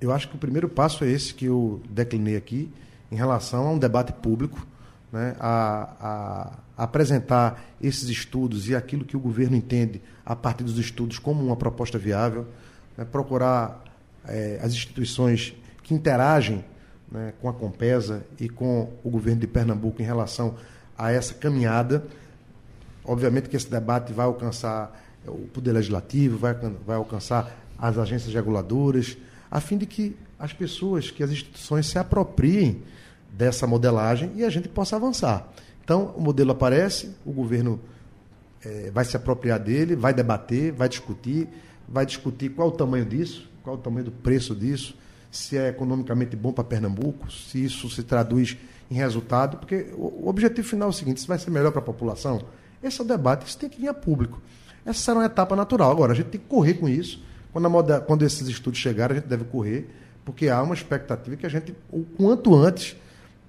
Eu 0.01 0.12
acho 0.12 0.27
que 0.29 0.36
o 0.36 0.39
primeiro 0.39 0.67
passo 0.67 1.03
é 1.03 1.12
esse 1.12 1.31
que 1.31 1.45
eu 1.45 1.79
declinei 1.88 2.36
aqui, 2.36 2.71
em 3.12 3.15
relação 3.15 3.67
a 3.67 3.71
um 3.71 3.77
debate 3.77 4.12
público, 4.13 4.65
né, 5.13 5.36
a, 5.39 6.58
a 6.75 6.84
apresentar 6.84 7.63
esses 7.79 8.10
estudos 8.10 8.67
e 8.67 8.75
aquilo 8.75 9.05
que 9.05 9.15
o 9.15 9.19
governo 9.19 9.55
entende 9.55 10.01
a 10.25 10.36
partir 10.36 10.63
dos 10.63 10.79
estudos 10.79 11.19
como 11.19 11.45
uma 11.45 11.55
proposta 11.55 11.99
viável, 11.99 12.47
né, 12.97 13.05
procurar 13.05 13.84
é, 14.27 14.60
as 14.63 14.73
instituições 14.73 15.53
que 15.84 15.93
interagem 15.93 16.65
né, 17.15 17.34
com 17.41 17.49
a 17.49 17.54
Compesa 17.54 18.25
e 18.39 18.49
com 18.49 18.91
o 19.04 19.10
governo 19.10 19.39
de 19.39 19.47
Pernambuco 19.47 20.01
em 20.01 20.06
relação 20.06 20.56
a 20.97 21.12
essa 21.12 21.34
caminhada. 21.34 22.06
Obviamente 23.04 23.49
que 23.49 23.56
esse 23.56 23.69
debate 23.69 24.12
vai 24.12 24.25
alcançar 24.25 25.01
o 25.25 25.47
Poder 25.47 25.71
Legislativo, 25.71 26.38
vai, 26.38 26.54
vai 26.54 26.97
alcançar 26.97 27.58
as 27.78 27.97
agências 27.97 28.34
reguladoras, 28.34 29.17
a 29.49 29.60
fim 29.60 29.78
de 29.78 29.86
que 29.86 30.15
as 30.38 30.54
pessoas, 30.54 31.10
que 31.10 31.23
as 31.23 31.32
instituições 31.32 31.88
se 31.88 31.97
apropriem 31.97 32.84
dessa 33.32 33.65
modelagem 33.65 34.32
e 34.36 34.43
a 34.43 34.49
gente 34.49 34.67
possa 34.67 34.95
avançar. 34.95 35.49
Então, 35.84 36.13
o 36.17 36.21
modelo 36.21 36.51
aparece, 36.51 37.15
o 37.25 37.32
governo 37.32 37.80
é, 38.63 38.91
vai 38.91 39.06
se 39.06 39.15
apropriar 39.15 39.60
dele, 39.60 39.95
vai 39.95 40.13
debater, 40.13 40.71
vai 40.71 40.89
discutir, 40.89 41.47
vai 41.88 42.06
discutir 42.06 42.49
qual 42.49 42.69
o 42.69 42.71
tamanho 42.71 43.06
disso, 43.06 43.49
qual 43.63 43.75
o 43.75 43.80
tamanho 43.80 44.06
do 44.06 44.12
preço 44.12 44.56
disso, 44.56 44.97
se 45.36 45.58
é 45.58 45.69
economicamente 45.69 46.36
bom 46.36 46.52
para 46.52 46.63
Pernambuco, 46.63 47.32
se 47.32 47.63
isso 47.63 47.89
se 47.89 48.04
traduz 48.04 48.58
em 48.89 48.95
resultado, 48.95 49.58
porque 49.58 49.88
o 49.95 50.28
objetivo 50.30 50.67
final 50.67 50.88
é 50.88 50.91
o 50.91 50.93
seguinte: 50.93 51.21
se 51.21 51.28
vai 51.28 51.38
ser 51.38 51.52
melhor 51.52 51.71
para 51.71 51.82
a 51.82 51.84
população. 51.84 52.41
Esse 52.82 53.02
é 53.02 53.04
o 53.04 53.08
debate, 53.08 53.48
isso 53.48 53.58
tem 53.58 53.69
que 53.69 53.82
vir 53.82 53.88
a 53.88 53.93
público. 53.93 54.41
Essa 54.86 55.00
será 55.00 55.17
uma 55.17 55.26
etapa 55.26 55.56
natural. 55.56 55.91
Agora, 55.91 56.12
a 56.12 56.15
gente 56.15 56.28
tem 56.28 56.39
que 56.39 56.48
correr 56.48 56.76
com 56.76 56.88
isso. 56.88 57.21
Quando, 57.52 57.69
moda, 57.69 58.00
quando 58.00 58.24
esses 58.24 58.48
estudos 58.48 58.80
chegarem, 58.80 59.17
a 59.17 59.19
gente 59.19 59.30
deve 59.30 59.45
correr, 59.45 59.89
porque 60.24 60.50
há 60.50 60.62
uma 60.62 60.76
expectativa 60.76 61.36
que 61.36 61.45
a 61.45 61.50
gente, 61.50 61.74
o 61.89 62.04
quanto 62.04 62.54
antes, 62.54 62.95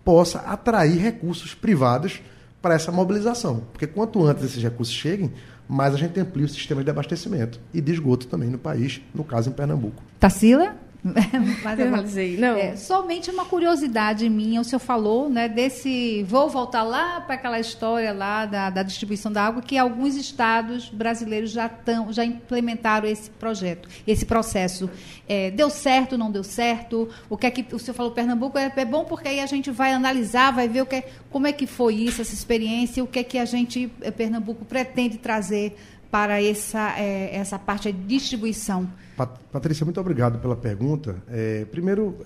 possa 0.04 0.38
atrair 0.40 0.96
recursos 0.98 1.54
privados 1.54 2.22
para 2.62 2.74
essa 2.74 2.90
mobilização. 2.90 3.64
Porque 3.72 3.86
quanto 3.86 4.24
antes 4.24 4.44
esses 4.44 4.62
recursos 4.62 4.94
cheguem, 4.94 5.32
mais 5.68 5.94
a 5.94 5.98
gente 5.98 6.18
amplia 6.18 6.46
o 6.46 6.48
sistema 6.48 6.82
de 6.82 6.88
abastecimento 6.88 7.60
e 7.74 7.80
de 7.80 7.92
esgoto 7.92 8.26
também 8.26 8.48
no 8.48 8.58
país, 8.58 9.02
no 9.14 9.24
caso 9.24 9.50
em 9.50 9.52
Pernambuco. 9.52 10.02
Tarsila? 10.18 10.85
Mas 11.62 11.78
eu 11.78 11.90
realizei. 11.90 12.36
Não. 12.36 12.56
É, 12.56 12.76
somente 12.76 13.30
uma 13.30 13.44
curiosidade 13.44 14.28
minha, 14.28 14.60
o 14.60 14.64
senhor 14.64 14.80
falou, 14.80 15.28
né, 15.28 15.48
desse. 15.48 16.24
Vou 16.24 16.48
voltar 16.48 16.82
lá 16.82 17.20
para 17.20 17.34
aquela 17.34 17.60
história 17.60 18.12
lá 18.12 18.46
da, 18.46 18.70
da, 18.70 18.82
distribuição 18.82 19.30
da 19.30 19.44
água, 19.44 19.62
que 19.62 19.78
alguns 19.78 20.16
estados 20.16 20.88
brasileiros 20.88 21.50
já, 21.50 21.68
tão, 21.68 22.12
já 22.12 22.24
implementaram 22.24 23.08
esse 23.08 23.30
projeto, 23.30 23.88
esse 24.06 24.24
processo. 24.26 24.90
É, 25.28 25.50
deu 25.50 25.70
certo, 25.70 26.16
não 26.16 26.30
deu 26.30 26.44
certo? 26.44 27.08
O 27.28 27.36
que 27.36 27.46
é 27.46 27.50
que 27.50 27.74
o 27.74 27.78
senhor 27.78 27.94
falou 27.94 28.12
Pernambuco 28.12 28.58
é, 28.58 28.72
é 28.74 28.84
bom 28.84 29.04
porque 29.04 29.28
aí 29.28 29.40
a 29.40 29.46
gente 29.46 29.70
vai 29.70 29.92
analisar, 29.92 30.52
vai 30.52 30.68
ver 30.68 30.82
o 30.82 30.86
que, 30.86 31.02
como 31.30 31.46
é 31.46 31.52
que 31.52 31.66
foi 31.66 31.94
isso, 31.94 32.22
essa 32.22 32.34
experiência, 32.34 33.02
o 33.02 33.06
que 33.06 33.18
é 33.18 33.24
que 33.24 33.38
a 33.38 33.44
gente, 33.44 33.90
eh, 34.00 34.10
Pernambuco, 34.10 34.64
pretende 34.64 35.18
trazer 35.18 35.76
para 36.10 36.42
essa, 36.42 36.98
é, 36.98 37.34
essa 37.34 37.58
parte 37.58 37.92
de 37.92 37.98
distribuição. 38.06 38.88
Patrícia, 39.52 39.84
muito 39.84 40.00
obrigado 40.00 40.38
pela 40.38 40.56
pergunta. 40.56 41.16
É, 41.28 41.64
primeiro, 41.66 42.16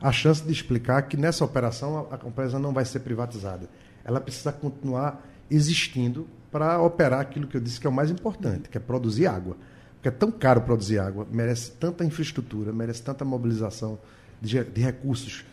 a 0.00 0.12
chance 0.12 0.42
de 0.42 0.52
explicar 0.52 1.02
que 1.02 1.16
nessa 1.16 1.44
operação 1.44 2.06
a, 2.10 2.14
a 2.14 2.28
empresa 2.28 2.58
não 2.58 2.72
vai 2.72 2.84
ser 2.84 3.00
privatizada. 3.00 3.68
Ela 4.04 4.20
precisa 4.20 4.52
continuar 4.52 5.22
existindo 5.50 6.26
para 6.50 6.80
operar 6.80 7.20
aquilo 7.20 7.46
que 7.46 7.56
eu 7.56 7.60
disse 7.60 7.80
que 7.80 7.86
é 7.86 7.90
o 7.90 7.92
mais 7.92 8.10
importante, 8.10 8.68
que 8.68 8.78
é 8.78 8.80
produzir 8.80 9.26
água. 9.26 9.56
Porque 9.94 10.08
é 10.08 10.12
tão 10.12 10.30
caro 10.30 10.60
produzir 10.60 10.98
água, 10.98 11.26
merece 11.30 11.72
tanta 11.72 12.04
infraestrutura, 12.04 12.72
merece 12.72 13.02
tanta 13.02 13.24
mobilização 13.24 13.98
de, 14.40 14.62
de 14.62 14.80
recursos 14.80 15.44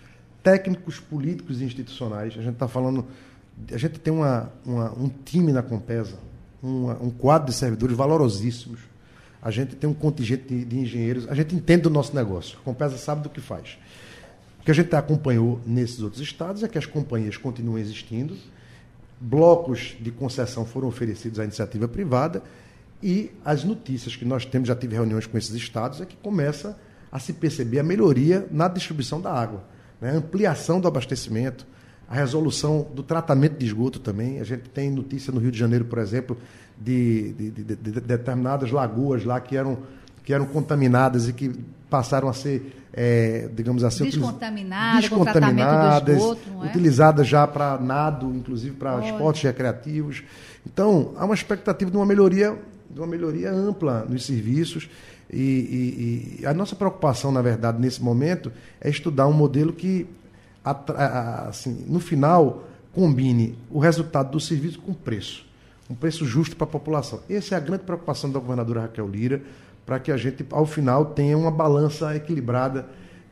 técnicos, 0.44 1.00
políticos 1.00 1.60
e 1.60 1.65
institucionais. 1.65 2.34
A 2.38 2.41
gente 2.41 2.54
está 2.54 2.68
falando. 2.68 3.06
A 3.72 3.78
gente 3.78 4.00
tem 4.00 4.13
uma, 4.13 4.52
uma, 4.63 4.91
um 4.94 5.10
time 5.10 5.52
na 5.52 5.63
Compesa, 5.63 6.18
uma, 6.65 6.93
um 7.01 7.10
quadro 7.10 7.47
de 7.51 7.54
servidores 7.54 7.95
valorosíssimos 7.95 8.80
a 9.45 9.51
gente 9.51 9.75
tem 9.75 9.88
um 9.88 9.93
contingente 9.93 10.43
de, 10.47 10.65
de 10.65 10.80
engenheiros, 10.80 11.30
a 11.30 11.36
gente 11.36 11.54
entende 11.54 11.88
o 11.88 11.91
nosso 11.91 12.15
negócio, 12.15 12.58
a 12.60 12.63
Compesa 12.63 12.97
sabe 12.97 13.21
do 13.21 13.30
que 13.30 13.39
faz. 13.39 13.78
O 14.60 14.65
que 14.65 14.71
a 14.71 14.73
gente 14.73 14.95
acompanhou 14.95 15.62
nesses 15.67 16.01
outros 16.01 16.19
estados 16.19 16.63
é 16.63 16.67
que 16.67 16.80
as 16.80 16.88
companhias 16.88 17.38
continuam 17.38 17.78
existindo, 17.78 18.36
blocos 19.21 19.95
de 20.01 20.10
concessão 20.10 20.65
foram 20.65 20.88
oferecidos 20.88 21.39
à 21.39 21.43
iniciativa 21.43 21.88
privada 21.88 22.41
e 23.04 23.32
as 23.45 23.63
notícias 23.63 24.15
que 24.15 24.25
nós 24.25 24.45
temos, 24.45 24.67
já 24.67 24.75
tive 24.75 24.95
reuniões 24.95 25.28
com 25.28 25.38
esses 25.38 25.54
estados, 25.54 26.01
é 26.01 26.08
que 26.08 26.15
começa 26.15 26.75
a 27.12 27.19
se 27.19 27.32
perceber 27.32 27.78
a 27.78 27.84
melhoria 27.84 28.47
na 28.49 28.67
distribuição 28.67 29.21
da 29.21 29.32
água, 29.32 29.63
né? 30.01 30.10
ampliação 30.10 30.82
do 30.82 30.88
abastecimento, 30.88 31.67
a 32.10 32.15
resolução 32.15 32.88
do 32.94 33.04
tratamento 33.04 33.58
de 33.58 33.65
esgoto 33.65 34.00
também. 34.00 34.39
A 34.39 34.44
gente 34.44 34.70
tem 34.70 34.91
notícia 34.91 35.34
no 35.34 35.39
Rio 35.39 35.52
de 35.52 35.58
Janeiro, 35.58 35.86
por 35.86 36.00
exemplo, 36.00 36.38
de, 36.80 37.34
de, 37.34 37.52
de, 37.52 37.63
de 37.63 38.02
determinadas 38.02 38.72
lagoas 38.72 39.24
lá 39.24 39.39
que 39.39 39.56
eram, 39.58 39.80
que 40.24 40.34
eram 40.34 40.46
contaminadas 40.46 41.28
e 41.28 41.34
que 41.34 41.54
passaram 41.89 42.28
a 42.28 42.34
ser, 42.34 42.76
é, 42.94 43.50
digamos 43.56 43.84
assim, 43.84 44.06
descontaminadas, 44.06 45.02
descontaminadas 45.02 46.18
esgoto, 46.18 46.41
é? 46.63 46.68
utilizadas 46.68 47.28
já 47.28 47.48
para 47.48 47.78
nado, 47.80 48.34
inclusive 48.36 48.76
para 48.76 49.04
esportes 49.06 49.44
recreativos. 49.44 50.24
Então, 50.65 51.13
há 51.18 51.26
uma 51.26 51.36
expectativa 51.36 51.89
de 51.89 51.98
uma 51.98 52.06
melhoria, 52.06 52.58
de 52.89 53.00
uma 53.00 53.08
melhoria 53.08 53.52
ampla 53.52 54.06
nos 54.08 54.26
serviços. 54.26 54.89
E, 55.32 55.39
e, 55.39 56.41
e 56.41 56.46
a 56.46 56.54
nossa 56.54 56.76
preocupação, 56.76 57.32
na 57.32 57.41
verdade, 57.41 57.80
nesse 57.80 58.02
momento, 58.02 58.52
é 58.80 58.89
estudar 58.89 59.28
um 59.28 59.34
modelo 59.34 59.74
que, 59.74 60.08
assim, 60.65 61.86
no 61.88 61.99
final, 61.99 62.63
combine 62.93 63.58
o 63.69 63.80
resultado 63.80 64.32
do 64.32 64.39
serviço 64.39 64.80
com 64.80 64.91
o 64.91 64.95
preço. 64.95 65.45
Um 65.89 65.93
preço 65.95 66.25
justo 66.25 66.56
para 66.56 66.65
a 66.65 66.69
população. 66.69 67.19
Essa 67.30 67.56
é 67.56 67.58
a 67.58 67.62
grande 67.62 67.84
preocupação 67.84 68.32
da 68.32 68.39
governadora 68.39 68.82
Raquel 68.82 69.08
Lira 69.08 69.41
para 69.86 69.99
que 69.99 70.12
a 70.12 70.17
gente, 70.17 70.45
ao 70.49 70.65
final, 70.65 71.06
tenha 71.06 71.38
uma 71.38 71.51
balança 71.51 72.15
equilibrada. 72.15 72.88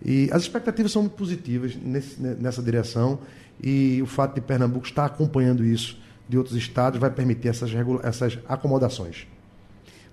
E 0.06 0.30
as 0.32 0.44
expectativas 0.44 0.92
são 0.92 1.02
muito 1.02 1.16
positivas 1.16 1.76
nesse, 1.76 2.22
nessa 2.22 2.62
direção 2.62 3.20
e 3.62 4.02
o 4.02 4.06
fato 4.06 4.36
de 4.36 4.42
Pernambuco 4.42 4.86
estar 4.86 5.06
acompanhando 5.06 5.64
isso 5.64 5.98
de 6.28 6.38
outros 6.38 6.56
estados 6.56 7.00
vai 7.00 7.10
permitir 7.10 7.48
essas, 7.48 7.72
essas 8.04 8.40
acomodações. 8.48 9.28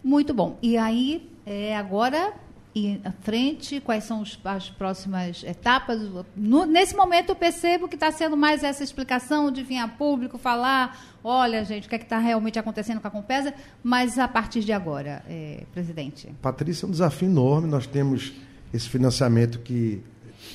Muito 0.03 0.33
bom. 0.33 0.59
E 0.63 0.77
aí, 0.77 1.29
é, 1.45 1.77
agora, 1.77 2.33
e 2.75 3.01
à 3.05 3.11
frente, 3.11 3.81
quais 3.81 4.05
são 4.05 4.23
os, 4.23 4.39
as 4.45 4.71
próximas 4.71 5.43
etapas? 5.43 6.01
No, 6.37 6.65
nesse 6.65 6.95
momento 6.95 7.31
eu 7.31 7.37
percebo 7.37 7.89
que 7.89 7.97
está 7.97 8.13
sendo 8.13 8.37
mais 8.37 8.63
essa 8.63 8.85
explicação 8.85 9.51
de 9.51 9.63
vir 9.63 9.79
a 9.79 9.89
público 9.89 10.39
falar, 10.39 10.97
olha, 11.25 11.65
gente, 11.65 11.87
o 11.87 11.89
que 11.89 11.97
é 11.97 11.99
está 11.99 12.19
realmente 12.19 12.59
acontecendo 12.59 13.01
com 13.01 13.09
a 13.09 13.11
Compesa, 13.11 13.53
mas 13.83 14.19
a 14.19 14.29
partir 14.29 14.61
de 14.61 14.73
agora, 14.73 15.23
é, 15.29 15.65
presidente. 15.73 16.33
Patrícia, 16.41 16.87
é 16.87 16.89
um 16.89 16.93
desafio 16.93 17.29
enorme. 17.29 17.67
Nós 17.67 17.89
temos 17.89 18.33
esse 18.73 18.89
financiamento 18.89 19.59
que 19.59 20.01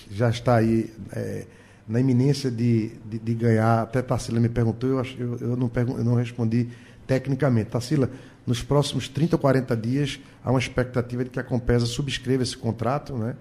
já 0.10 0.30
está 0.30 0.56
aí 0.56 0.94
é, 1.12 1.46
na 1.86 2.00
iminência 2.00 2.50
de, 2.50 2.92
de, 3.06 3.20
de, 3.20 3.34
ganhar. 3.34 3.84
Até 3.84 4.02
Tarsila 4.02 4.40
me 4.40 4.50
perguntou, 4.50 4.90
eu, 4.90 5.06
eu, 5.20 5.38
eu, 5.40 5.58
não, 5.58 5.70
eu 5.76 6.04
não 6.04 6.16
respondi 6.16 6.70
tecnicamente. 7.06 7.72
Tarsila, 7.72 8.10
nos 8.46 8.62
próximos 8.62 9.08
30 9.08 9.36
ou 9.36 9.40
40 9.40 9.76
dias, 9.76 10.20
há 10.44 10.52
uma 10.52 10.60
expectativa 10.60 11.24
de 11.24 11.30
que 11.30 11.40
a 11.40 11.44
Compesa 11.44 11.86
subscreva 11.86 12.44
esse 12.44 12.56
contrato 12.56 13.14
né? 13.18 13.36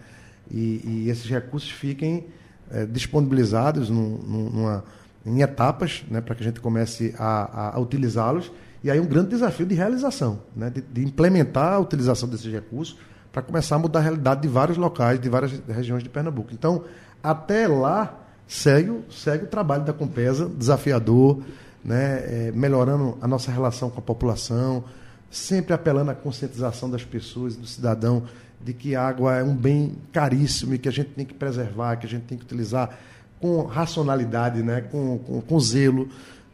e, 0.50 0.80
e 0.84 1.10
esses 1.10 1.28
recursos 1.28 1.70
fiquem 1.70 2.26
é, 2.70 2.86
disponibilizados 2.86 3.90
num, 3.90 4.18
numa, 4.18 4.84
em 5.26 5.42
etapas 5.42 6.04
né? 6.10 6.20
para 6.20 6.34
que 6.34 6.42
a 6.42 6.46
gente 6.46 6.60
comece 6.60 7.14
a, 7.18 7.76
a, 7.76 7.80
utilizá-los. 7.80 8.50
E 8.82 8.90
aí 8.90 9.00
um 9.00 9.06
grande 9.06 9.30
desafio 9.30 9.66
de 9.66 9.74
realização, 9.74 10.40
né? 10.56 10.70
de, 10.70 10.80
de 10.80 11.04
implementar 11.04 11.74
a 11.74 11.78
utilização 11.78 12.28
desses 12.28 12.50
recursos 12.50 12.96
para 13.32 13.42
começar 13.42 13.76
a 13.76 13.78
mudar 13.78 13.98
a 13.98 14.02
realidade 14.02 14.42
de 14.42 14.48
vários 14.48 14.78
locais, 14.78 15.20
de 15.20 15.28
várias 15.28 15.52
regiões 15.68 16.02
de 16.02 16.08
Pernambuco. 16.08 16.50
Então, 16.52 16.84
até 17.22 17.66
lá, 17.66 18.20
segue, 18.46 19.00
segue 19.10 19.44
o 19.44 19.48
trabalho 19.48 19.84
da 19.84 19.92
Compesa, 19.92 20.48
desafiador, 20.48 21.42
né, 21.85 22.49
é, 22.49 22.53
melhorando 22.55 23.18
a 23.20 23.29
nossa 23.29 23.53
relação 23.53 23.90
com 23.90 23.99
a 23.99 24.03
população, 24.03 24.85
sempre 25.31 25.75
apelando 25.75 26.11
à 26.11 26.14
conscientização 26.14 26.88
das 26.88 27.05
pessoas, 27.05 27.57
do 27.57 27.66
cidadão, 27.66 28.23
de 28.61 28.73
que 28.73 28.97
a 28.97 29.07
água 29.07 29.37
é 29.37 29.44
um 29.44 29.55
bem 29.55 29.97
caríssimo 30.11 30.75
e 30.75 30.79
que 30.79 30.88
a 30.88 30.92
gente 30.92 31.11
tem 31.11 31.27
que 31.27 31.35
preservar, 31.35 31.97
que 31.97 32.07
a 32.07 32.09
gente 32.09 32.23
tem 32.23 32.38
que 32.38 32.44
utilizar 32.44 32.99
com 33.40 33.62
racionalidade, 33.64 34.62
né, 34.62 34.81
com, 34.81 35.18
com, 35.18 35.40
com 35.42 35.61
zelo. 35.61 36.09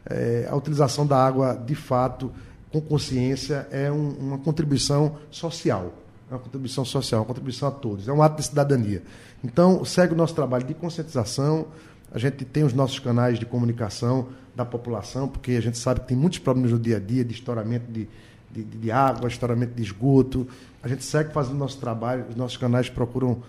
É, 0.05 0.47
a 0.49 0.55
utilização 0.55 1.07
da 1.07 1.15
água, 1.15 1.53
de 1.55 1.75
fato, 1.75 2.31
com 2.71 2.81
consciência, 2.81 3.67
é 3.71 3.89
um, 3.89 4.09
uma 4.09 4.37
contribuição 4.39 5.15
social. 5.29 5.93
É 6.29 6.33
uma 6.33 6.39
contribuição 6.39 6.83
social, 6.83 7.21
uma 7.21 7.27
contribuição 7.27 7.69
a 7.69 7.71
todos. 7.71 8.07
É 8.07 8.11
um 8.11 8.21
ato 8.21 8.37
de 8.37 8.43
cidadania. 8.43 9.03
Então, 9.43 9.85
segue 9.85 10.13
o 10.13 10.17
nosso 10.17 10.33
trabalho 10.33 10.65
de 10.65 10.73
conscientização. 10.73 11.67
A 12.11 12.19
gente 12.19 12.43
tem 12.43 12.63
os 12.63 12.73
nossos 12.73 12.99
canais 12.99 13.39
de 13.39 13.45
comunicação 13.45 14.27
da 14.55 14.65
população, 14.65 15.27
porque 15.27 15.51
a 15.51 15.61
gente 15.61 15.77
sabe 15.77 16.01
que 16.01 16.07
tem 16.07 16.17
muitos 16.17 16.39
problemas 16.39 16.71
no 16.71 16.79
dia 16.79 16.97
a 16.97 16.99
dia 16.99 17.23
de 17.23 17.33
estouramento 17.33 17.91
de, 17.91 18.07
de, 18.51 18.63
de 18.63 18.91
água, 18.91 19.27
estouramento 19.27 19.73
de 19.73 19.81
esgoto. 19.81 20.47
A 20.83 20.87
gente 20.87 21.03
segue 21.03 21.31
fazendo 21.33 21.57
nosso 21.57 21.79
trabalho, 21.79 22.25
os 22.29 22.35
nossos 22.35 22.57
canais 22.57 22.89
procuram 22.89 23.41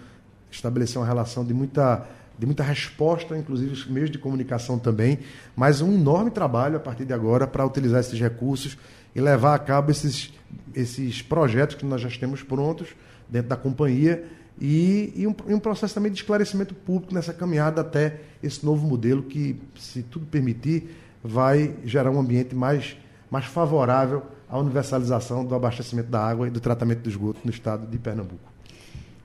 estabelecer 0.51 0.99
uma 0.99 1.07
relação 1.07 1.45
de 1.45 1.53
muita, 1.53 2.07
de 2.39 2.47
muita 2.47 2.63
resposta, 2.63 3.37
inclusive 3.37 3.73
os 3.73 3.87
meios 3.87 4.11
de 4.11 4.19
comunicação 4.19 4.79
também, 4.79 5.19
mas 5.57 5.81
um 5.81 5.93
enorme 5.93 6.31
trabalho 6.31 6.77
a 6.77 6.81
partir 6.81 7.05
de 7.05 7.13
agora 7.13 7.47
para 7.47 7.65
utilizar 7.67 8.01
esses 8.01 8.19
recursos 8.21 8.77
e 9.15 9.21
levar 9.21 9.55
a 9.55 9.59
cabo 9.59 9.91
esses, 9.91 10.33
esses 10.75 11.21
projetos 11.23 11.77
que 11.77 11.85
nós 11.85 12.01
já 12.01 12.11
temos 12.11 12.43
prontos 12.43 12.89
dentro 13.29 13.49
da 13.49 13.57
companhia 13.57 14.25
e, 14.61 15.13
e, 15.17 15.27
um, 15.27 15.35
e, 15.49 15.55
um, 15.55 15.59
processo 15.59 15.95
também 15.95 16.13
de 16.13 16.19
esclarecimento 16.19 16.75
público 16.75 17.15
nessa 17.15 17.33
caminhada 17.33 17.81
até 17.81 18.21
esse 18.43 18.65
novo 18.65 18.87
modelo 18.87 19.23
que, 19.23 19.61
se 19.77 20.03
tudo 20.03 20.27
permitir, 20.27 20.97
vai 21.23 21.75
gerar 21.85 22.11
um 22.11 22.21
ambiente 22.21 22.55
mais, 22.55 22.97
mais 23.31 23.45
favorável 23.45 24.23
à 24.49 24.59
universalização 24.59 25.45
do 25.45 25.55
abastecimento 25.55 26.11
da 26.11 26.25
água 26.25 26.47
e 26.47 26.51
do 26.51 26.61
tratamento 26.61 27.01
do 27.01 27.09
esgoto 27.09 27.41
no 27.45 27.51
estado 27.51 27.87
de 27.87 27.99
Pernambuco. 27.99 28.53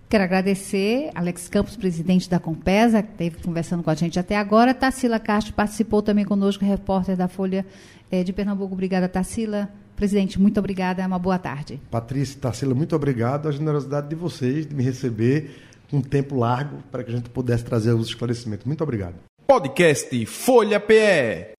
Quero 0.10 0.24
agradecer 0.24 1.12
Alex 1.14 1.50
Campos, 1.50 1.76
presidente 1.76 2.30
da 2.30 2.40
Compesa, 2.40 3.04
que 3.04 3.12
esteve 3.12 3.44
conversando 3.44 3.84
com 3.84 3.90
a 3.90 3.96
gente 3.96 4.18
até 4.18 4.38
agora. 4.38 4.74
Tarsila 4.74 5.20
Castro 5.20 5.54
participou 5.54 6.02
também 6.02 6.24
conosco, 6.24 6.64
repórter 6.64 7.18
da 7.18 7.28
Folha 7.28 7.66
eh, 8.10 8.24
de 8.24 8.32
Pernambuco. 8.32 8.74
Obrigada, 8.74 9.10
Tarsila. 9.10 9.70
Presidente, 9.98 10.40
muito 10.40 10.60
obrigada. 10.60 11.06
Uma 11.06 11.20
boa 11.20 11.40
tarde. 11.40 11.82
Patrícia 11.92 12.40
Tarsila, 12.40 12.74
muito 12.74 12.96
obrigado. 12.96 13.50
A 13.50 13.52
generosidade 13.52 14.08
de 14.08 14.16
vocês 14.16 14.66
de 14.66 14.74
me 14.74 14.84
receber 14.84 15.60
com 15.90 15.98
um 15.98 16.02
tempo 16.02 16.38
largo 16.38 16.78
para 16.92 17.04
que 17.04 17.12
a 17.12 17.16
gente 17.16 17.30
pudesse 17.30 17.66
trazer 17.66 17.92
os 17.94 18.08
esclarecimentos. 18.08 18.66
Muito 18.66 18.84
obrigado. 18.84 19.16
Podcast 19.48 20.26
Folha 20.28 20.80
PE. 20.80 21.56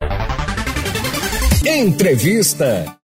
Entrevista. 1.67 2.99